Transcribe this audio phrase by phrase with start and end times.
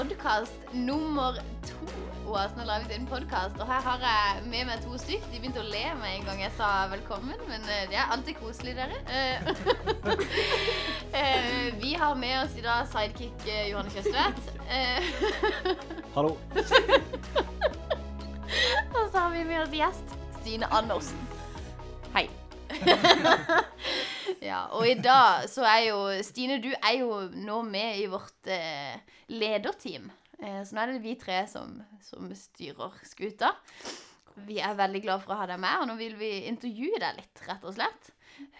[0.00, 1.34] podkast nummer
[1.66, 1.86] to.
[2.26, 5.26] Oasen har laget sin podkast, og her har jeg med meg to stykk.
[5.28, 8.38] De begynte å le med en gang jeg sa velkommen, men eh, det er alltid
[8.40, 8.96] koselig, dere.
[9.12, 9.36] Eh,
[11.20, 14.48] eh, Vi har med oss i dag sidekick Johanne Kjøstvedt.
[14.72, 15.00] Eh,
[16.16, 16.32] Hallo.
[18.94, 21.28] Og så har vi med oss gjest Stine Andersen.
[22.16, 22.24] Hei.
[24.40, 28.48] ja, og i dag så er jo Stine, du er jo nå med i vårt
[28.50, 28.96] eh,
[29.32, 30.10] lederteam.
[30.40, 33.52] Eh, så nå er det vi tre som, som styrer skuta.
[34.46, 37.18] Vi er veldig glad for å ha deg med, og nå vil vi intervjue deg
[37.18, 38.12] litt, rett og slett.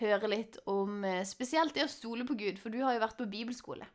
[0.03, 3.21] Høre litt om eh, spesielt det å stole på Gud, for du har jo vært
[3.21, 3.87] på bibelskole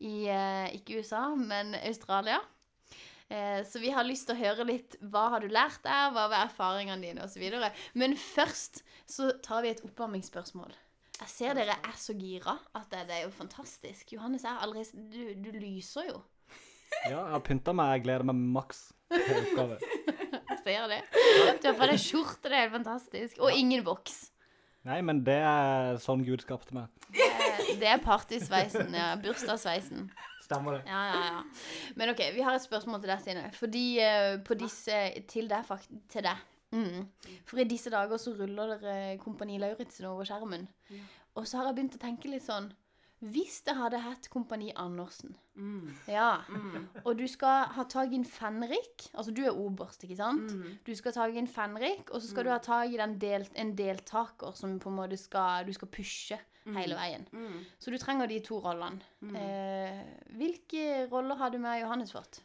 [0.00, 2.40] i eh, ikke USA, men Australia.
[3.28, 6.24] Eh, Så vi har lyst til å høre litt hva har du lært der, hva
[6.32, 7.44] var erfaringene dine osv.
[7.94, 10.72] Men først så tar vi et oppvarmingsspørsmål.
[11.20, 14.14] Jeg ser dere er så gira at det, det er jo fantastisk.
[14.16, 16.22] Johannes er allerede Du, du lyser jo.
[17.04, 17.92] Ja, jeg har pynta meg.
[17.98, 19.78] Jeg gleder meg maks til oppgave.
[20.50, 20.98] Jeg ser det.
[21.62, 23.38] Du har på deg skjorte, det er helt fantastisk.
[23.40, 24.18] Og ingen voks.
[24.88, 26.90] Nei, men det er sånn Gud skapte meg.
[27.14, 28.92] Eh, Det er partysveisen.
[28.96, 30.10] Ja, bursdagssveisen.
[30.44, 30.82] Stemmer det.
[30.90, 31.94] Ja, ja, ja.
[31.96, 33.44] Men OK, vi har et spørsmål til deg, Stine.
[33.56, 36.42] Fordi uh, på disse Til deg, fakt til deg.
[36.72, 37.08] Mm.
[37.48, 40.68] For i disse dager så ruller dere Kompani Lauritzen over skjermen.
[41.34, 42.72] Og så har jeg begynt å tenke litt sånn
[43.20, 45.34] Hvis det hadde hett Kompani Andersen
[46.08, 46.40] Ja.
[47.04, 49.10] Og du skal ha tak i en fenrik.
[49.12, 50.50] Altså du er oberst, ikke sant?
[50.86, 53.18] Du skal ha tak i en fenrik, og så skal du ha tak i den
[53.20, 57.26] del, en deltaker som på en måte skal Du skal pushe hele veien.
[57.78, 59.00] Så du trenger de to rollene.
[59.36, 60.00] Eh,
[60.38, 62.40] hvilke roller har du med Johannes fått?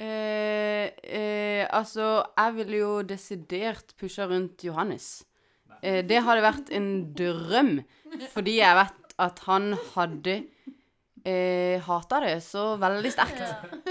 [0.00, 5.24] Eh, eh, altså, jeg ville jo desidert pusha rundt Johannes.
[5.82, 6.88] Eh, det hadde vært en
[7.18, 7.76] drøm,
[8.32, 10.40] fordi jeg vet at han hadde
[11.24, 13.42] eh, hata det så veldig sterkt.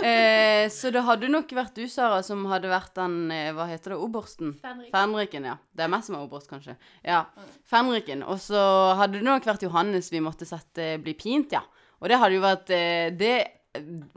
[0.02, 3.94] Eh, så det hadde nok vært du, Sara, som hadde vært den eh, Hva heter
[3.94, 4.00] det?
[4.02, 4.56] Obersten?
[4.64, 4.90] Fenrik.
[4.92, 5.56] Fenriken, ja.
[5.72, 6.76] Det er meg som er oberst, kanskje.
[7.06, 7.24] Ja,
[7.70, 8.26] Fenriken.
[8.28, 8.60] Og så
[9.00, 11.64] hadde det nok vært Johannes vi måtte sette bli pint, ja.
[12.02, 13.36] Og det hadde jo vært eh, Det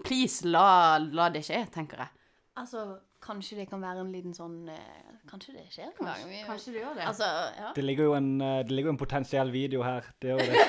[0.04, 2.10] Please, la, la det skje, tenker jeg.
[2.58, 2.84] Altså,
[3.24, 5.00] kanskje det kan være en liten sånn eh,
[5.30, 6.24] Kanskje det skjer en gang?
[6.28, 7.06] Vi- Kanskje det gjør det.
[7.08, 7.28] Altså,
[7.58, 7.70] ja.
[7.74, 10.04] Det ligger jo en, eh, det ligger jo en potensiell video her.
[10.20, 10.64] Det gjør det.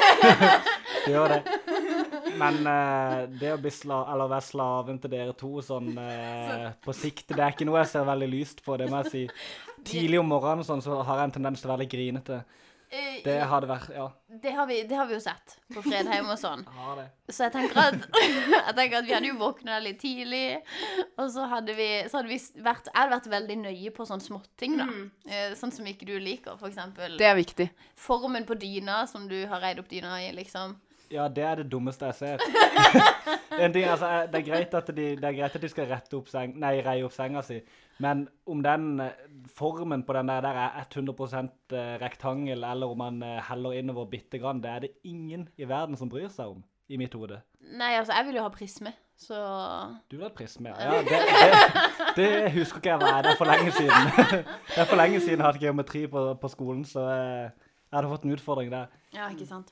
[1.05, 1.41] det gjør det.
[2.39, 6.95] Men eh, det å bli sla eller være slaven til dere to sånn eh, på
[6.95, 9.23] sikt, det er ikke noe jeg ser veldig lyst på, det må jeg si.
[9.91, 12.41] Tidlig om morgenen sånn, så har jeg en tendens til å være litt grinete.
[12.95, 14.05] Eh, Det hadde vært Ja.
[14.43, 16.63] det, har vi, det har vi jo sett på Fredheim og sånn.
[17.29, 17.95] Så jeg tenker at,
[18.69, 20.61] jeg tenker at vi hadde jo våkna litt tidlig,
[21.17, 24.21] og så hadde vi, så hadde vi vært, jeg hadde vært veldig nøye på sånne
[24.27, 24.85] småting, da.
[24.85, 25.55] Mm.
[25.57, 27.17] Sånn som ikke du liker, for eksempel.
[27.17, 27.69] Det er viktig.
[27.97, 30.77] Formen på dyna som du har reid opp dyna i, liksom.
[31.13, 32.37] Ja, det er det dummeste jeg ser.
[33.73, 36.55] ting, altså, eh, det, er de, det er greit at de skal rette opp seng,
[36.61, 37.59] nei, reie opp senga si,
[38.03, 41.15] men om den eh, formen på den der, der er 100
[41.71, 45.97] eh, rektangel, eller om man heller innover bitte grann, det er det ingen i verden
[45.97, 47.41] som bryr seg om, i mitt hode.
[47.65, 49.37] Nei, altså, jeg vil jo ha prisme, så
[50.11, 50.95] Du vil ha prisme, ja.
[50.95, 51.21] ja det,
[52.15, 54.11] det, det husker ikke jeg hva er, det er for lenge siden.
[54.73, 57.07] det er for lenge siden jeg hadde geometri på, på skolen, så
[57.95, 58.95] jeg hadde fått en utfordring der.
[59.15, 59.69] Ja, ikke sant.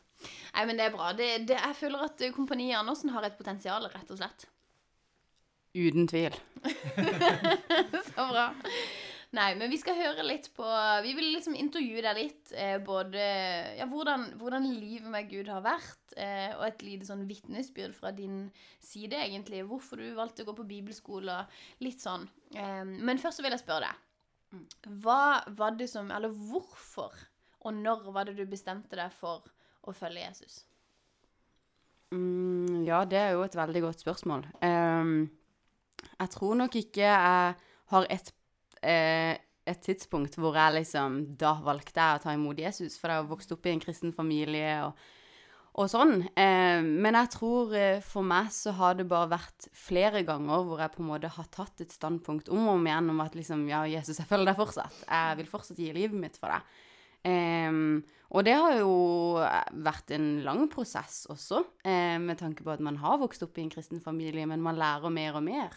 [0.56, 1.10] Nei, men det er bra.
[1.18, 4.46] Det, det, jeg føler at eh, Kompani Andersen har et potensial, rett og slett.
[5.76, 6.38] Uten tvil.
[8.14, 8.46] Så bra.
[9.34, 10.66] Nei, men vi skal høre litt på
[11.04, 12.54] Vi vil liksom intervjue deg litt.
[12.54, 13.26] Eh, både
[13.80, 18.14] ja, hvordan, hvordan livet med Gud har vært, eh, og et lite sånn vitnesbyrd fra
[18.16, 18.46] din
[18.78, 19.66] side, egentlig.
[19.68, 21.42] Hvorfor du valgte å gå på bibelskole.
[21.84, 22.30] Litt sånn.
[22.56, 24.10] Eh, men først så vil jeg spørre deg.
[25.02, 27.16] Hva var det som Eller hvorfor
[27.64, 29.44] og når var det du bestemte deg for
[29.84, 30.62] å følge Jesus?
[32.14, 34.46] Mm, ja, det er jo et veldig godt spørsmål.
[34.62, 35.32] Um,
[36.20, 37.56] jeg tror nok ikke jeg
[37.94, 38.32] har et,
[38.84, 39.34] eh,
[39.66, 43.30] et tidspunkt hvor jeg liksom Da valgte jeg å ta imot Jesus, for jeg har
[43.30, 45.00] vokst opp i en kristen familie og,
[45.80, 46.16] og sånn.
[46.38, 50.84] Eh, men jeg tror eh, for meg så har det bare vært flere ganger hvor
[50.84, 53.68] jeg på en måte har tatt et standpunkt om og om igjen om at liksom
[53.72, 55.06] Ja, Jesus, jeg følger deg fortsatt.
[55.08, 56.82] Jeg vil fortsatt gi livet mitt for deg.
[57.24, 58.04] Ehm,
[58.34, 58.94] og det har jo
[59.86, 63.62] vært en lang prosess også, eh, med tanke på at man har vokst opp i
[63.62, 65.76] en kristen familie, men man lærer mer og mer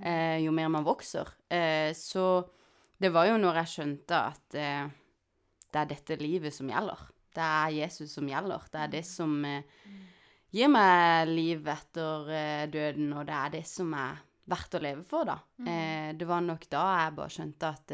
[0.00, 1.28] eh, jo mer man vokser.
[1.52, 2.46] Eh, så
[2.98, 4.88] det var jo når jeg skjønte at eh,
[5.68, 7.02] det er dette livet som gjelder.
[7.36, 8.64] Det er Jesus som gjelder.
[8.72, 9.84] Det er det som eh,
[10.50, 15.04] gir meg liv etter eh, døden, og det er det som er verdt å leve
[15.04, 15.36] for, da.
[16.16, 17.92] Det var nok da jeg bare skjønte at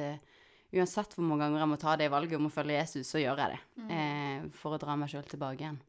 [0.74, 3.42] uansett hvor mange ganger jeg må ta det valget om å følge Jesus, så gjør
[3.44, 3.60] jeg det.
[3.96, 5.80] Eh, for å dra meg sjøl tilbake igjen.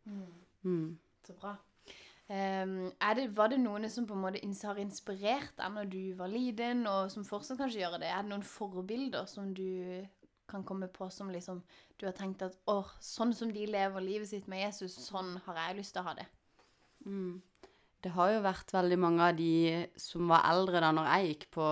[0.65, 0.91] Mm.
[1.25, 1.55] Så bra.
[2.25, 6.03] Um, er det, var det noen som på en måte har inspirert deg når du
[6.17, 8.09] var liten, og som fortsatt kanskje gjør det?
[8.09, 10.01] Er det noen forbilder som du
[10.49, 11.61] kan komme på som liksom
[11.99, 15.61] du har tenkt at åh, sånn som de lever livet sitt med Jesus, sånn har
[15.61, 16.25] jeg lyst til å ha det?
[17.05, 17.41] Mm.
[18.01, 19.53] Det har jo vært veldig mange av de
[19.97, 21.69] som var eldre da når jeg gikk på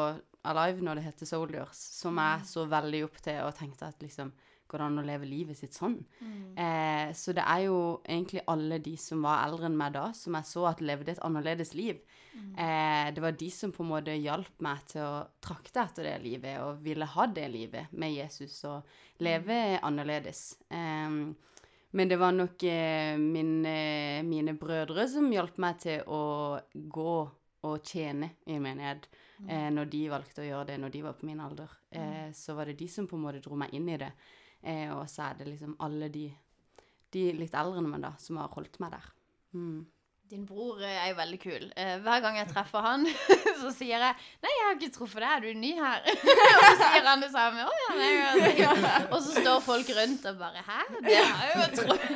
[0.50, 4.34] Alive, når det heter Soldiers, som jeg så veldig opp til og tenkte at liksom
[4.74, 6.00] Går det an å leve livet sitt sånn?
[6.57, 10.34] Eh, så det er jo egentlig alle de som var eldre enn meg da, som
[10.34, 12.00] jeg så at levde et annerledes liv.
[12.57, 16.16] Eh, det var de som på en måte hjalp meg til å trakte etter det
[16.24, 18.89] livet og ville ha det livet med Jesus og
[19.22, 20.56] leve annerledes.
[20.74, 21.22] Eh,
[21.94, 26.24] men det var nok eh, min, eh, mine brødre som hjalp meg til å
[26.74, 27.18] gå
[27.63, 29.07] og tjene i en menighet.
[29.48, 31.71] Eh, når de valgte å gjøre det når de var på min alder.
[31.92, 34.12] Eh, så var det de som på en måte dro meg inn i det.
[34.62, 36.27] Eh, og så er det liksom alle de,
[37.12, 39.10] de litt eldre enn meg da, som har holdt meg der.
[39.57, 39.81] Mm.
[40.31, 41.66] Din bror eh, er jo veldig kul.
[41.78, 43.04] Eh, hver gang jeg treffer han,
[43.62, 46.08] så sier jeg 'Nei, jeg har ikke truffet deg, er du ny her?'
[46.58, 47.66] og så sier han det samme.
[47.68, 48.72] Å, ja, nei, ja.
[49.12, 50.80] Og så står folk rundt og bare 'Hæ?
[51.06, 52.08] Det har jeg jo trodd'.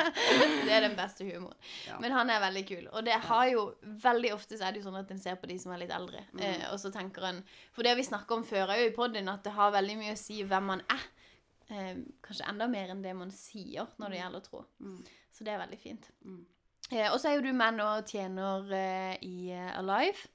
[0.66, 1.56] det er den beste humoren.
[1.86, 1.98] Ja.
[2.02, 2.88] Men han er veldig kul.
[2.92, 3.66] Og det har jo
[4.08, 5.92] veldig ofte så er det jo sånn at en ser på de som er litt
[5.94, 6.40] eldre, Mm.
[6.48, 7.42] eh, og så tenker en
[7.76, 10.18] For det vi snakker om før òg i podden, at det har veldig mye å
[10.18, 11.04] si hvem man er.
[12.24, 14.64] Kanskje enda mer enn det man sier når det gjelder tro.
[14.80, 14.98] Mm.
[15.32, 16.08] Så det er veldig fint.
[16.24, 16.42] Mm.
[16.92, 20.28] Eh, og så er jo du med nå og tjener eh, i eh, Alive.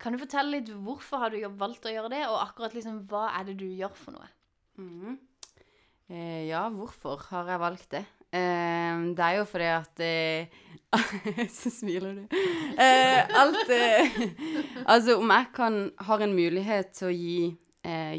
[0.00, 3.30] Kan du fortelle litt hvorfor har du valgt å gjøre det, og akkurat liksom hva
[3.38, 4.28] er det du gjør for noe?
[4.76, 5.16] Mm.
[6.10, 8.02] Eh, ja, hvorfor har jeg valgt det?
[8.34, 10.60] Eh, det er jo fordi at eh,
[11.56, 12.36] Så smiler du.
[12.78, 13.70] Alt
[14.84, 17.38] Altså, om jeg kan, har en mulighet til å gi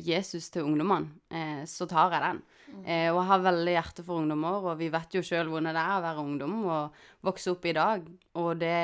[0.06, 2.42] Jesus til ungdommene, så tar jeg den.
[2.86, 5.84] Eh, og jeg har veldig hjerte for ungdommer, og vi vet jo sjøl hvordan det
[5.84, 8.10] er å være ungdom og vokse opp i dag.
[8.42, 8.80] Og det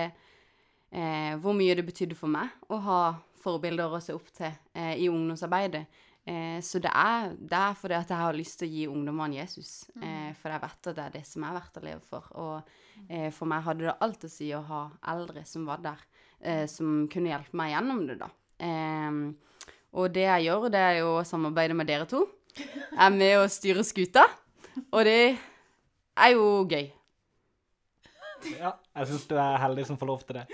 [0.91, 3.01] eh, Hvor mye det betydde for meg å ha
[3.41, 5.85] forbilder å se opp til eh, i ungdomsarbeidet.
[6.25, 9.39] Eh, så det er, det er fordi at jeg har lyst til å gi ungdommene
[9.39, 9.71] Jesus.
[9.97, 12.27] Eh, for jeg vet at det er det som er verdt å leve for.
[12.41, 16.03] Og eh, for meg hadde det alt å si å ha eldre som var der,
[16.39, 18.29] eh, som kunne hjelpe meg gjennom det, da.
[19.91, 22.21] Og det jeg gjør, det er jo å samarbeide med dere to.
[22.97, 24.25] Er med å styre skuta,
[24.91, 25.37] og det
[26.17, 26.89] er jo gøy.
[28.57, 30.45] Ja, jeg syns du er heldig som får lov til det.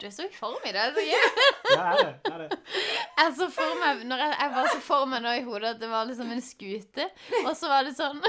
[0.00, 0.84] Du er så i form i det.
[0.94, 1.24] Så gøy.
[1.74, 2.12] Ja, er det.
[2.30, 2.58] Er det.
[3.18, 5.82] jeg så for meg når jeg, jeg var så for meg nå i hodet at
[5.82, 7.08] det var liksom en skute,
[7.44, 8.22] og så var det sånn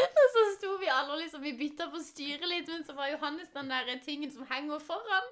[0.00, 3.10] Og så sto vi alle og liksom Vi bytta på styret litt, men så var
[3.12, 5.26] Johannes den der tingen som henger foran.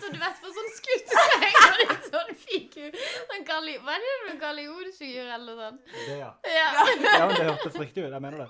[0.00, 2.98] Så du vet, på sånn skute så henger det en sånn figur.
[3.30, 5.80] Sånn galli, hva er det for gallionsfigur eller sånn?
[5.94, 6.30] det ja.
[6.54, 6.68] Ja.
[6.78, 8.12] ja, men det hørtes riktig ut.
[8.14, 8.48] Jeg mener det.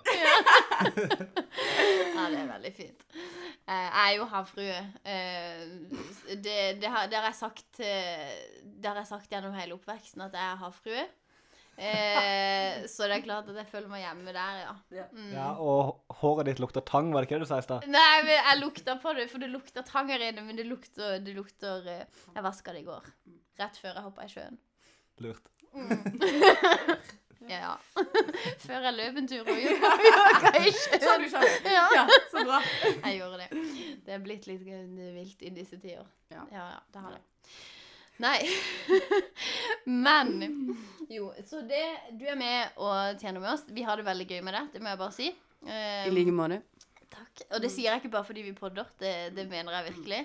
[2.15, 3.05] Ja, det er veldig fint.
[3.65, 4.79] Eh, Jeg er jo havfrue.
[5.05, 5.65] Eh,
[6.35, 8.32] Det, det, har, det, har jeg sagt, eh,
[8.65, 11.05] det har jeg sagt gjennom hele oppveksten, at jeg er havfrue.
[11.76, 15.06] Eh, så det er klart at jeg føler meg hjemme der, ja.
[15.11, 15.32] Mm.
[15.35, 17.89] Ja, Og håret ditt lukter tang, var det ikke det du sa i stad?
[17.91, 21.19] Nei, men jeg lukta på det, for det lukter tang her inne, men det lukter,
[21.25, 23.10] det lukter eh, Jeg vaska det i går.
[23.60, 24.63] Rett før jeg hoppa i sjøen.
[25.25, 25.53] Lurt.
[27.44, 28.03] Ja, ja.
[28.65, 31.27] Før jeg løp en tur og jogga i sjøen.
[31.29, 31.67] skjønt.
[31.69, 32.06] Ja.
[32.32, 32.60] så bra.
[32.89, 33.65] Jeg gjorde det.
[34.06, 36.08] Det er blitt litt vilt i disse tider.
[36.32, 36.46] Ja.
[36.49, 37.20] ja, ja det har det.
[38.23, 38.39] Nei.
[40.06, 40.37] Men
[41.11, 41.83] Jo, så det
[42.19, 43.65] Du er med og tjener med oss.
[43.69, 45.31] Vi har det veldig gøy med det, det må jeg bare si.
[45.65, 46.61] Um, I like måte.
[47.11, 47.47] takk.
[47.55, 50.21] Og det sier jeg ikke bare fordi vi podder, det, det mener jeg virkelig.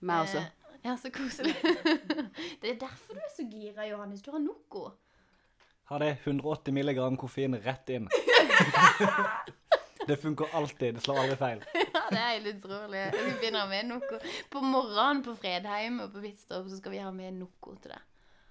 [0.00, 0.42] Meg også.
[0.42, 1.54] Uh, ja, så koselig.
[2.62, 4.22] det er derfor du er så gira, Johannes.
[4.24, 4.88] Du har Noco.
[5.90, 8.08] Har det 180 milligram koffein rett inn.
[10.10, 10.98] det funker alltid.
[10.98, 11.64] Det slår aldri feil.
[11.90, 13.00] Ja, det er helt utrolig.
[13.14, 14.18] Vi begynner med noe.
[14.50, 17.94] På morgenen på Fredheim og på Hvitstopp så skal vi ha med noe til.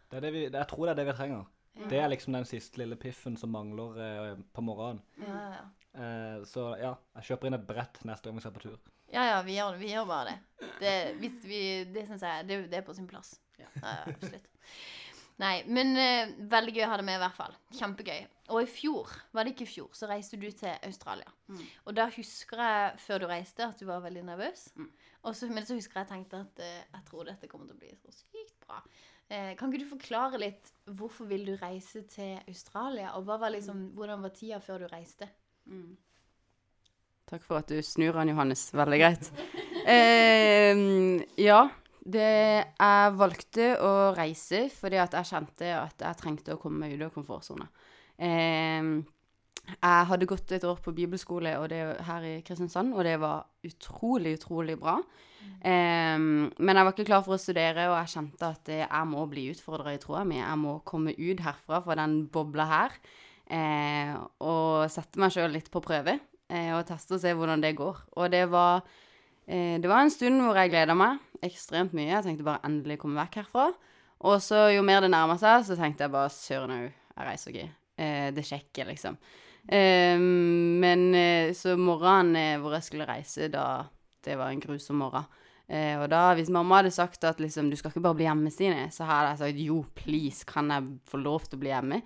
[0.09, 1.47] Det det vi, jeg tror det er det vi trenger.
[1.89, 5.01] Det er liksom den siste lille piffen som mangler eh, på morgenen.
[5.19, 5.67] Ja, ja, ja.
[5.99, 8.79] Eh, så ja, jeg kjøper inn et brett neste gang vi skal på tur.
[9.09, 10.71] Ja, ja, vi gjør, vi gjør bare det.
[10.81, 11.61] Det, vi,
[11.93, 13.37] det syns jeg det, det er på sin plass.
[13.59, 14.49] Ja, ja, absolutt.
[15.39, 17.53] Nei, men eh, veldig gøy å ha det med, i hvert fall.
[17.77, 18.23] Kjempegøy.
[18.49, 21.29] Og i fjor, var det ikke i fjor, så reiste du til Australia.
[21.47, 21.61] Mm.
[21.85, 24.65] Og da husker jeg, før du reiste, at du var veldig nervøs.
[24.75, 24.89] Mm.
[25.29, 27.79] Og så, men så husker jeg tenkte at eh, jeg tror dette kommer til å
[27.79, 28.81] bli så sykt bra.
[29.29, 33.53] Eh, kan ikke du forklare litt hvorfor vil du reise til Australia, og hva var
[33.55, 35.29] liksom, hvordan var tida før du reiste?
[35.69, 35.93] Mm.
[37.29, 38.69] Takk for at du snur han, Johannes.
[38.75, 39.31] Veldig greit.
[39.89, 40.75] Eh,
[41.39, 41.63] ja,
[42.11, 42.31] det,
[42.79, 47.07] jeg valgte å reise fordi at jeg kjente at jeg trengte å komme meg ut
[47.07, 47.69] av komfortsona.
[48.17, 48.91] Eh,
[49.69, 54.31] Jeg hadde gått et år på bibelskole det, her i Kristiansand, og det var utrolig,
[54.39, 54.95] utrolig bra.
[55.61, 59.27] Eh, men jeg var ikke klar for å studere, og jeg kjente at jeg må
[59.29, 60.39] bli utfordra i troa mi.
[60.39, 62.97] Jeg må komme ut herfra, fra den bobla her,
[63.45, 66.17] eh, og sette meg sjøl litt på prøve.
[66.49, 68.01] Eh, og teste og se hvordan det går.
[68.17, 68.81] Og det var,
[69.49, 72.11] det var en stund hvor jeg gleda meg ekstremt mye.
[72.11, 73.69] Jeg tenkte bare endelig komme vekk herfra.
[74.27, 77.53] Og så jo mer det nærma seg, så tenkte jeg bare søren au, jeg reiser
[77.53, 77.69] ikke.
[77.99, 79.15] Eh, det sjekker, liksom.
[79.63, 83.85] Eh, men eh, så morgenen eh, hvor jeg skulle reise, da
[84.19, 85.23] Det var en grusom morgen.
[85.69, 88.51] Eh, og da, hvis mamma hadde sagt at liksom, du skal ikke bare bli hjemme,
[88.51, 92.01] Stine, så hadde jeg sagt jo, please, kan jeg få lov til å bli hjemme?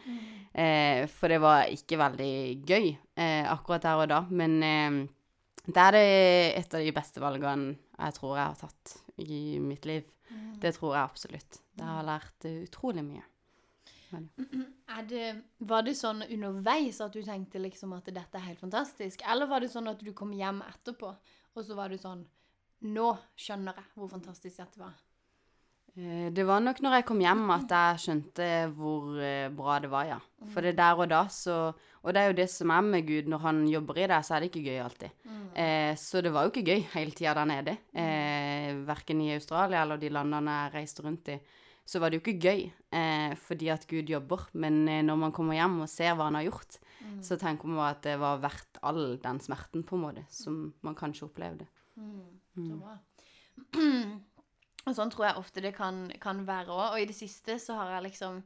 [0.54, 2.34] Eh, for det var ikke veldig
[2.70, 4.22] gøy eh, akkurat der og da.
[4.30, 5.00] Men eh,
[5.66, 6.08] det er det
[6.60, 10.10] et av de beste valgene jeg tror jeg har tatt i mitt liv.
[10.60, 11.60] Det tror jeg absolutt.
[11.76, 13.24] Det har lært eh, utrolig mye.
[15.10, 15.24] Det,
[15.66, 19.24] var det sånn underveis at du tenkte liksom at dette er helt fantastisk?
[19.26, 21.10] Eller var det sånn at du kom hjem etterpå,
[21.54, 22.26] og så var du sånn
[22.84, 24.98] Nå skjønner jeg hvor fantastisk dette var.
[25.98, 29.90] Eh, Det var nok når jeg kom hjem at jeg skjønte hvor eh, bra det
[29.92, 30.20] var, ja.
[30.54, 31.74] For det der og da så
[32.04, 34.34] Og det er jo det som er med Gud, når han jobber i deg, så
[34.36, 35.12] er det ikke gøy alltid.
[35.56, 37.78] Eh, så det var jo ikke gøy hele tida der nede.
[37.96, 41.38] Eh, verken i Australia eller de landene jeg reiste rundt i.
[41.86, 44.48] Så var det jo ikke gøy, eh, fordi at Gud jobber.
[44.54, 46.78] Men eh, når man kommer hjem og ser hva han har gjort,
[47.24, 50.96] så tenker man at det var verdt all den smerten, på en måte, som man
[50.96, 51.68] kanskje opplevde.
[52.58, 52.98] Så bra.
[54.84, 56.86] og sånn tror jeg ofte det kan, kan være òg.
[56.96, 58.44] Og i det siste så har jeg liksom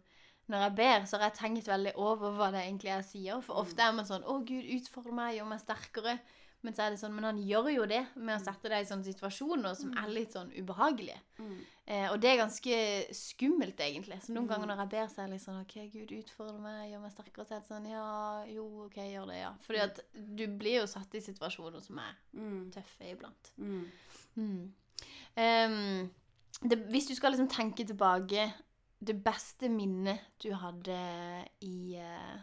[0.47, 3.41] Når jeg ber, så har jeg tenkt veldig over hva det egentlig er jeg sier.
[3.43, 6.19] For ofte er man sånn Å, Gud, utfordre meg, gjør meg sterkere.
[6.65, 8.87] Men så er det sånn, men han gjør jo det med å sette deg i
[8.89, 11.19] sånne situasjoner som er litt sånn ubehagelige.
[11.85, 12.79] Eh, og det er ganske
[13.15, 14.17] skummelt, egentlig.
[14.23, 16.79] Så noen ganger når jeg ber, så er jeg litt sånn OK, Gud, utfordre meg,
[16.89, 17.45] gjør meg sterkere.
[17.45, 18.07] Så er det sånn Ja,
[18.55, 19.53] jo, OK, gjør det, ja.
[19.67, 22.17] Fordi at du blir jo satt i situasjoner som er
[22.73, 23.53] tøffe iblant.
[23.61, 24.65] Mm.
[25.37, 26.09] Ehm,
[26.61, 28.47] det, hvis du skal liksom tenke tilbake
[28.99, 30.97] Det beste minnet du hadde
[31.61, 32.39] i eh,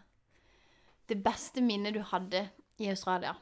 [1.08, 3.34] Det beste minnet du hadde i Australia.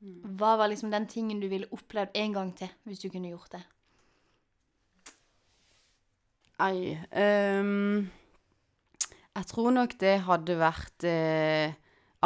[0.00, 3.52] Hva var liksom den tingen du ville opplevd en gang til, hvis du kunne gjort
[3.52, 3.60] det?
[6.60, 6.96] Nei
[7.60, 8.08] um,
[9.36, 11.76] Jeg tror nok det hadde vært uh,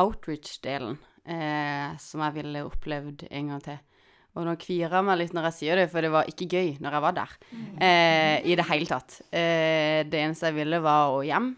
[0.01, 3.83] outreach-delen uh, som jeg ville opplevd en gang til.
[4.35, 6.71] Og nå kvier jeg meg litt når jeg sier det, for det var ikke gøy
[6.83, 7.35] når jeg var der.
[7.79, 9.21] Eh, I det hele tatt.
[9.31, 11.53] Eh, det eneste jeg ville, var å hjem.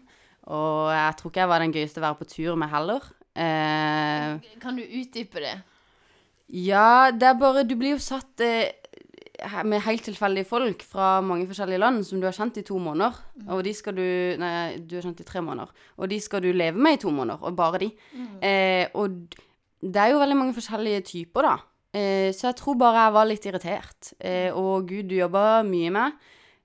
[0.53, 3.07] Og jeg tror ikke jeg var den gøyeste å være på tur med heller.
[3.37, 5.55] Eh, Kan du utdype det?
[6.47, 8.71] ja, det er bare Du blir jo satt eh,
[9.67, 13.17] med helt tilfeldige folk fra mange forskjellige land som du har kjent i to måneder.
[13.53, 14.05] Og de skal du
[14.41, 15.73] Nei, du har kjent i tre måneder.
[15.97, 17.89] Og de skal du leve med i to måneder, og bare de.
[18.41, 19.17] Eh, og
[19.81, 21.57] det er jo veldig mange forskjellige typer, da.
[21.97, 24.11] Eh, så jeg tror bare jeg var litt irritert.
[24.19, 26.17] Eh, og Gud, du jobba mye med.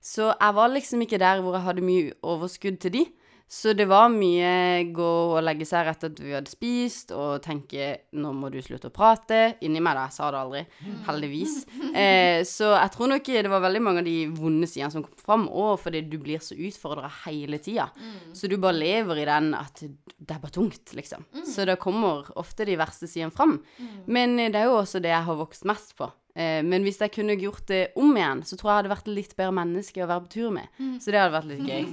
[0.03, 3.03] Så jeg var liksom ikke der hvor jeg hadde mye overskudd til de.
[3.47, 7.99] Så det var mye gå og legge seg rett etter vi hadde spist, og tenke
[8.17, 9.59] 'nå må du slutte å prate'.
[9.61, 10.07] Inni meg, da.
[10.07, 10.63] Jeg sa det aldri.
[11.07, 11.57] Heldigvis.
[11.93, 15.13] Eh, så jeg tror nok det var veldig mange av de vonde sidene som kom
[15.21, 17.85] fram, òg fordi du blir så utfordra hele tida.
[18.33, 21.21] Så du bare lever i den at det er bare tungt, liksom.
[21.45, 23.59] Så det kommer ofte de verste sidene fram.
[24.07, 26.09] Men eh, det er jo også det jeg har vokst mest på.
[26.35, 29.13] Eh, men hvis jeg kunne gjort det om igjen, så tror jeg jeg hadde vært
[29.13, 30.67] litt bedre menneske å være på tur med.
[30.97, 31.85] Så det hadde vært litt gøy.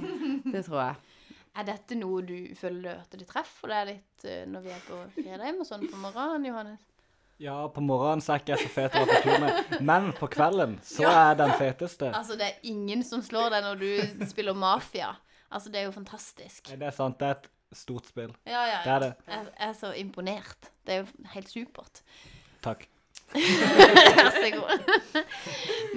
[0.51, 0.95] Det tror jeg.
[1.51, 4.99] Er dette noe du føler at det treffer deg litt eh, når vi er på
[5.17, 6.85] Fredheim og sånn på morgenen, Johannes?
[7.41, 10.77] Ja, på morgenen så er ikke jeg så fet på tur med, men på kvelden
[10.85, 12.11] så er jeg den feteste.
[12.13, 15.15] Altså, det er ingen som slår deg når du spiller Mafia.
[15.49, 16.69] Altså, det er jo fantastisk.
[16.69, 18.31] Det er sant, det er et stort spill.
[18.45, 19.11] Ja, ja, Det er det.
[19.27, 20.71] Jeg jeg er så imponert.
[20.85, 22.03] Det er jo helt supert.
[22.63, 22.85] Takk.
[23.77, 25.21] Vær så god.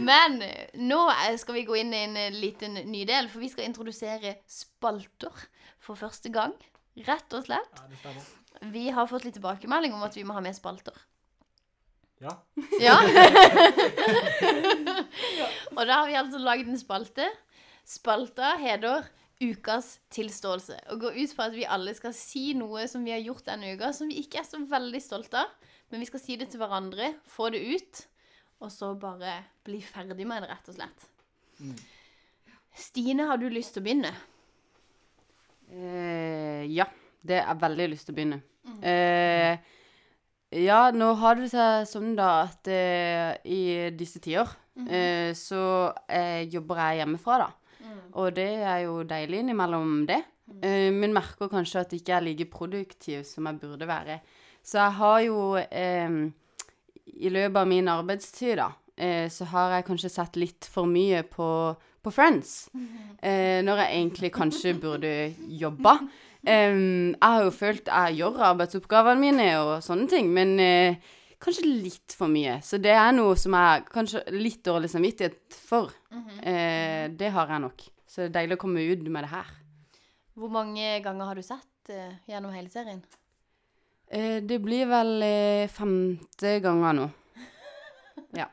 [0.04, 0.38] Men
[0.86, 1.00] nå
[1.40, 5.46] skal vi gå inn i en liten ny del, for vi skal introdusere spalter
[5.82, 6.54] for første gang.
[7.08, 7.82] Rett og slett.
[8.04, 8.14] Ja.
[8.70, 10.94] Vi har fått litt tilbakemelding om at vi må ha med spalter.
[12.22, 12.38] Ja.
[12.84, 12.96] Ja.
[15.74, 17.26] og da har vi altså laget en spalte.
[17.84, 19.04] Spalta heter
[19.42, 20.78] Ukas tilståelse.
[20.94, 23.74] Og går ut på at vi alle skal si noe som vi har gjort denne
[23.74, 25.72] uka, som vi ikke er så veldig stolte av.
[25.92, 28.04] Men vi skal si det til hverandre, få det ut,
[28.64, 29.36] og så bare
[29.66, 31.08] bli ferdig med det, rett og slett.
[32.74, 34.10] Stine, har du lyst til å begynne?
[35.70, 36.86] Eh, ja,
[37.24, 38.40] det er veldig lyst til å begynne.
[38.84, 39.58] Eh,
[40.64, 44.48] ja, nå har det seg sånn da at eh, i disse tider
[44.88, 45.62] eh, så
[46.08, 47.50] eh, jobber jeg hjemmefra, da.
[48.14, 50.20] Og det er jo deilig innimellom det.
[50.62, 54.20] eh, men merker kanskje at jeg ikke er like produktiv som jeg burde være.
[54.64, 56.14] Så jeg har jo eh,
[57.20, 61.22] I løpet av min arbeidstid, da, eh, så har jeg kanskje sett litt for mye
[61.28, 61.48] på,
[62.02, 62.68] på Friends.
[63.24, 65.10] Eh, når jeg egentlig kanskje burde
[65.56, 65.94] jobba.
[66.44, 70.98] Jeg har jo følt jeg gjør arbeidsoppgavene mine og sånne ting, men eh,
[71.40, 72.58] kanskje litt for mye.
[72.60, 75.88] Så det er noe som jeg kanskje litt dårlig samvittighet for.
[76.44, 77.86] eh, det har jeg nok.
[78.04, 79.48] Så det er deilig å komme ut med det her.
[80.36, 83.00] Hvor mange ganger har du sett eh, gjennom hele serien?
[84.10, 87.08] Eh, det blir vel eh, femte ganger nå.
[88.34, 88.48] Ja.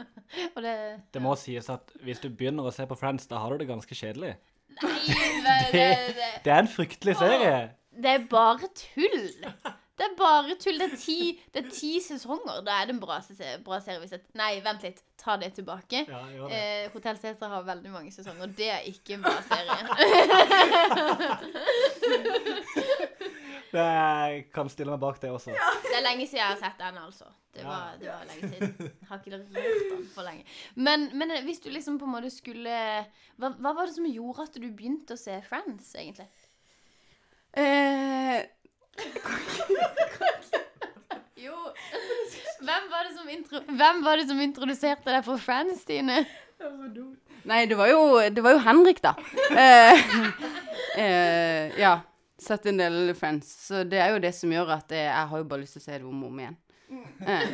[0.55, 0.73] Og det
[1.11, 3.67] Det må sies at hvis du begynner å se på Friends, da har du det
[3.71, 4.35] ganske kjedelig.
[4.81, 7.55] Nei, det, det, det, Det er en fryktelig serie.
[7.91, 9.25] det er bare tull.
[10.01, 10.77] Det er bare tull.
[10.79, 11.17] Det er ti,
[11.53, 12.61] det er ti sesonger.
[12.65, 13.19] Da er det en bra,
[13.65, 13.99] bra serie.
[14.01, 15.01] Hvis jeg, nei, vent litt.
[15.21, 16.05] Ta det tilbake.
[16.09, 16.21] Ja.
[16.47, 18.47] Eh, Hotell Cæsar har veldig mange sesonger.
[18.57, 19.77] Det er ikke en bra serie.
[23.71, 25.53] Det jeg kan stille meg bak det også.
[25.85, 27.29] Det er lenge siden jeg har sett den, altså.
[27.51, 28.75] Det var, det var lenge siden.
[29.01, 30.45] Jeg har ikke rørt den for lenge.
[30.75, 32.77] Men, men hvis du liksom på en måte skulle
[33.39, 36.27] hva, hva var det som gjorde at du begynte å se Friends, egentlig?
[37.51, 38.39] Eh,
[41.41, 41.55] Jo
[42.61, 46.21] Hvem var det som, intro, hvem var det som introduserte deg for Friends, Tine?
[47.49, 49.15] nei, det var jo, det var jo Henrik, da.
[49.49, 50.03] Eh,
[51.01, 51.95] eh, ja.
[52.41, 53.49] Sett en del Friends.
[53.67, 55.83] Så det er jo det som gjør at jeg, jeg har jo bare lyst til
[55.83, 56.59] å se det om og om igjen.
[56.91, 57.51] Eh,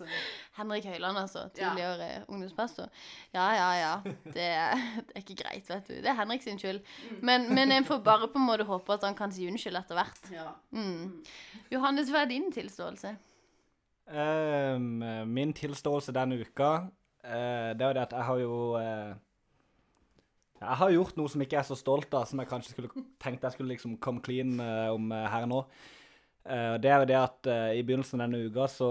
[0.60, 1.46] Henrik Høiland, altså.
[1.54, 2.88] Tidligere ungdomspastor.
[3.32, 3.92] Ja, ja, ja.
[4.24, 5.94] Det er, det er ikke greit, vet du.
[6.00, 6.80] Det er Henrik sin skyld.
[7.22, 10.00] Men, men en får bare på en måte håpe at han kan si unnskyld etter
[10.00, 10.32] hvert.
[10.74, 11.20] Mm.
[11.72, 13.14] Johannes, hva er din tilståelse?
[14.10, 16.70] Um, min tilståelse denne uka,
[17.22, 19.12] uh, det er jo det at jeg har jo eh,
[20.60, 23.46] Jeg har gjort noe som ikke er så stolt av, som jeg kanskje skulle tenkt
[23.46, 25.62] jeg skulle liksom komme clean uh, om uh, her nå.
[26.44, 28.90] Uh, det er jo det at i begynnelsen av denne uka så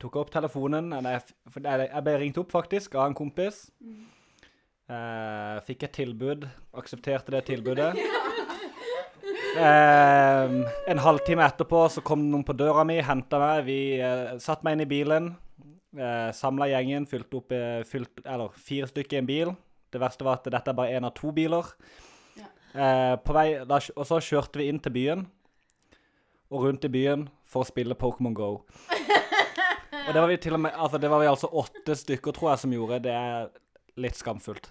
[0.00, 0.92] tok jeg opp telefonen.
[1.04, 1.22] Jeg,
[1.56, 3.64] jeg, ble ringt opp faktisk av en kompis.
[5.66, 6.44] Fikk et tilbud,
[6.76, 7.92] aksepterte det tilbudet.
[9.52, 10.52] Eh,
[10.88, 13.66] en halvtime etterpå så kom noen på døra mi, henta meg.
[13.66, 15.26] Vi uh, satte meg inn i bilen.
[15.92, 17.52] Uh, Samla gjengen, fylte opp
[17.84, 19.52] fylt, eller, fire stykker i en bil.
[19.92, 21.68] Det verste var at dette er bare én av to biler.
[22.72, 25.26] Eh, på vei, da, og så kjørte vi inn til byen,
[26.52, 28.50] og rundt i byen for å spille Pokémon Go.
[30.02, 32.50] Og det var vi til og med, altså det var vi altså åtte stykker, tror
[32.54, 33.02] jeg, som gjorde.
[33.04, 33.50] Det er
[34.02, 34.70] litt skamfullt.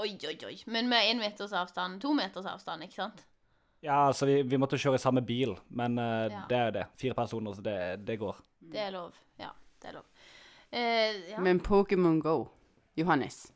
[0.00, 0.54] Oi, oi, oi.
[0.70, 1.98] Men med én meters avstand.
[2.04, 3.24] To meters avstand, ikke sant?
[3.84, 6.44] Ja, altså vi, vi måtte kjøre i samme bil, men uh, Ja.
[6.48, 6.86] det er jo det.
[7.02, 8.38] Fire personer, så det, det går.
[8.72, 9.18] Det er lov.
[9.40, 9.50] Ja,
[9.82, 10.06] det er lov.
[10.72, 10.80] Uh,
[11.34, 11.42] ja.
[11.44, 12.36] Men Pokémon Go,
[12.96, 13.52] Johannes,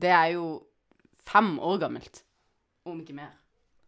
[0.00, 0.46] det er jo
[1.28, 2.24] fem år gammelt.
[2.88, 3.36] Om ikke mer.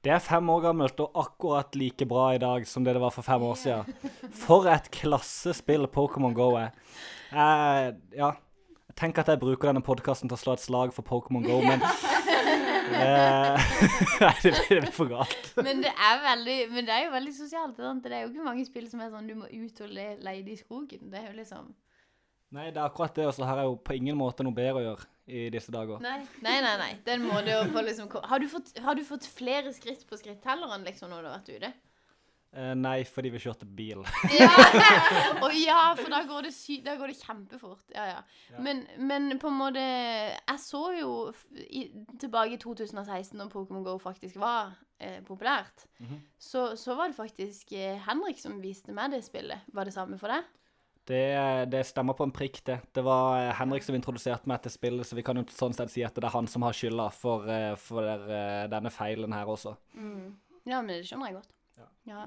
[0.02, 3.14] Det er fem år gammelt og akkurat like bra i dag som det det var
[3.14, 4.14] for fem år siden.
[4.34, 6.72] For et klassespill Pokémon Go er.
[7.32, 8.32] Jeg, ja,
[8.98, 11.80] Tenk at jeg bruker denne podkasten til å slå et slag for Pokémon Go, men
[12.98, 13.70] eh,
[14.22, 15.48] Nei, det blir for galt.
[15.56, 17.78] Men det er veldig Men det er jo veldig sosialt.
[17.78, 18.04] Sant?
[18.04, 20.44] Det er jo ikke mange spill som er sånn du må ut og le, leie
[20.44, 21.08] det i skogen.
[21.12, 21.72] Det er jo liksom
[22.52, 24.82] Nei, det er akkurat det, og så har jeg jo på ingen måte noe bedre
[24.82, 26.00] å gjøre i disse dager.
[26.02, 26.74] Nei, nei, nei.
[26.80, 26.90] nei.
[27.06, 30.84] Den må du få liksom har du, fått, har du fått flere skritt på skrittelleren
[30.86, 31.72] liksom når du har vært ute?
[32.52, 34.02] Eh, nei, fordi vi kjørte bil.
[34.40, 34.50] Ja!
[35.46, 36.50] Å ja, for da går
[36.84, 37.84] da går det kjempefort.
[37.94, 38.18] Ja, ja.
[38.52, 38.58] Ja.
[38.60, 41.12] Men, men på en måte Jeg så jo
[41.56, 41.86] i,
[42.20, 46.18] tilbake i 2016, når Pokémon GO faktisk var eh, populært, Mhm.
[46.36, 49.64] så, så var det faktisk eh, Henrik som viste meg det spillet.
[49.72, 50.44] Var det samme for deg?
[51.08, 51.22] Det,
[51.72, 52.76] det stemmer på en prikk, det.
[52.94, 55.90] Det var eh, Henrik som introduserte meg til spillet, så vi kan jo sånn sett
[55.90, 59.50] si at det er han som har skylda for, eh, for eh, denne feilen her
[59.50, 59.74] også.
[60.62, 61.56] Ja, men det skjønner jeg godt.
[61.80, 61.88] Ja.
[62.12, 62.22] Ja.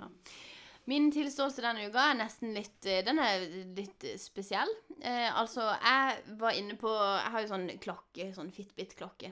[0.85, 3.41] Min tilståelse denne uka er nesten litt Den er
[3.73, 4.69] litt spesiell.
[5.01, 9.31] Eh, altså, jeg var inne på Jeg har jo sånn klokke, sånn Fitbit-klokke.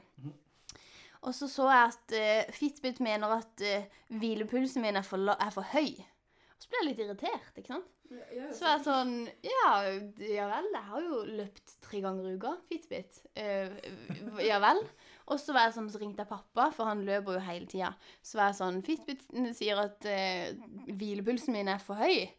[1.23, 5.53] Og så så jeg at eh, Fitbit mener at eh, hvilepulsen min er for, er
[5.55, 5.93] for høy.
[6.63, 7.89] Så ble jeg litt irritert, ikke sant?
[8.53, 9.71] Så var jeg sånn Ja,
[10.21, 13.17] ja vel, jeg har jo løpt tre ganger i uka, Fitbit.
[13.35, 13.73] Uh,
[14.45, 14.79] ja vel.
[15.33, 17.89] Og så var jeg sånn, så ringte jeg pappa, for han løper jo hele tida.
[18.23, 19.25] Så var jeg sånn Fitbit
[19.57, 22.29] sier at uh, hvilepulsen min er for høy.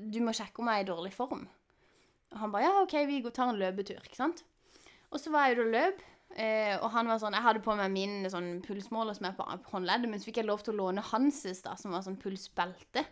[0.00, 1.44] Du må sjekke om jeg er i dårlig form.
[2.32, 4.42] Og han bare ja, OK, vi går- tar en løpetur, ikke sant.
[5.10, 6.02] Og så var jeg ute og løp,
[6.36, 9.46] eh, og han var sånn Jeg hadde på meg min sånn pulsmåler som er på
[9.72, 13.04] håndleddet, men så fikk jeg lov til å låne hanses, da, som var sånn pulsbelte.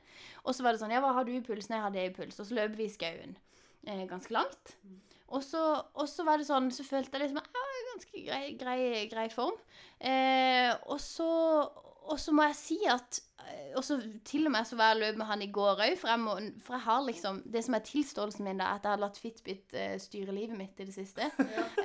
[0.44, 1.76] Og så var det sånn Ja, hva har du i pulsen?
[1.76, 2.38] Jeg har det i puls.
[2.38, 3.36] Og så løp vi i skauen.
[3.86, 4.76] Eh, ganske langt.
[5.28, 9.58] Og så, var det sånn Så følte jeg liksom ja, ganske grei, grei, grei form.
[10.00, 11.28] Eh, og så
[12.08, 15.00] og så må jeg si at eh, Og så til og med så var jeg
[15.02, 16.26] løp med han i går òg, for,
[16.64, 19.20] for jeg har liksom Det som er tilståelsen min, da, er at jeg har latt
[19.20, 21.28] Fitbit eh, styre livet mitt i det siste.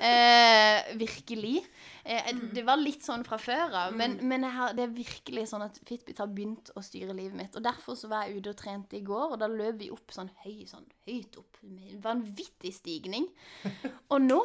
[0.04, 1.62] Eh, virkelig.
[2.04, 5.46] Eh, det var litt sånn fra før av, men, men jeg har, det er virkelig
[5.54, 7.56] sånn at Fitbit har begynt å styre livet mitt.
[7.56, 10.12] Og derfor så var jeg ute og trente i går, og da løp vi opp
[10.12, 11.62] sånn, høy, sånn høyt opp.
[11.64, 13.30] Med vanvittig stigning.
[14.12, 14.42] Og nå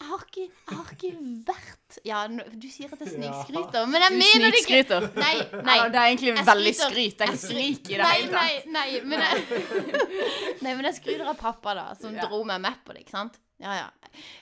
[0.00, 1.10] jeg har ikke, jeg har ikke
[1.46, 4.82] vært Ja, du sier at jeg snikskryter, men jeg Du mener det ikke.
[4.82, 5.06] snikskryter.
[5.16, 7.16] Nei, Nei, Ja, det er egentlig veldig skryt.
[7.16, 8.66] Det er ikke skrik i det nei, hele tatt.
[8.66, 9.96] Nei, nei, men jeg,
[10.66, 12.26] nei, men jeg skryter av pappa, da, som Ja.
[12.28, 13.04] dro meg med på det.
[13.06, 13.38] ikke sant?
[13.58, 13.86] Ja, ja.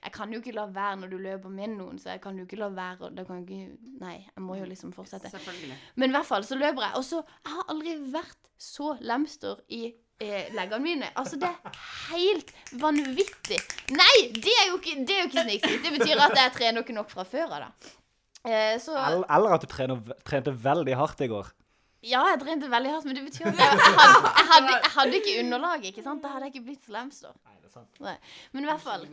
[0.03, 2.45] Jeg kan jo ikke la være når du løper med noen, så jeg kan jo
[2.49, 3.03] ikke la være.
[3.07, 5.31] og Da kan ikke, nei, jeg må jo liksom fortsette.
[5.31, 5.77] Selvfølgelig.
[5.97, 6.97] Men i hvert fall så løper jeg.
[6.99, 9.93] Og så Jeg har aldri vært så lemster i
[10.27, 11.11] eh, leggene mine.
[11.21, 11.81] Altså, det er
[12.13, 13.61] helt vanvittig.
[13.95, 15.83] Nei, det er jo ikke, det er jo ikke snikskryt.
[15.85, 17.93] Det betyr at jeg trener ikke nok fra før av, da.
[18.45, 21.53] Eh, så Eller, at du trener, trente veldig hardt i går.
[22.05, 24.93] Ja, jeg trente veldig hardt, men det betyr at jeg, jeg, hadde, jeg, hadde, jeg
[24.99, 25.87] hadde ikke underlaget.
[25.93, 26.21] ikke sant?
[26.25, 27.31] Da hadde jeg ikke blitt så.
[27.33, 28.01] Nei, det er sant.
[28.05, 28.17] Nei.
[28.53, 29.07] Men i hvert fall,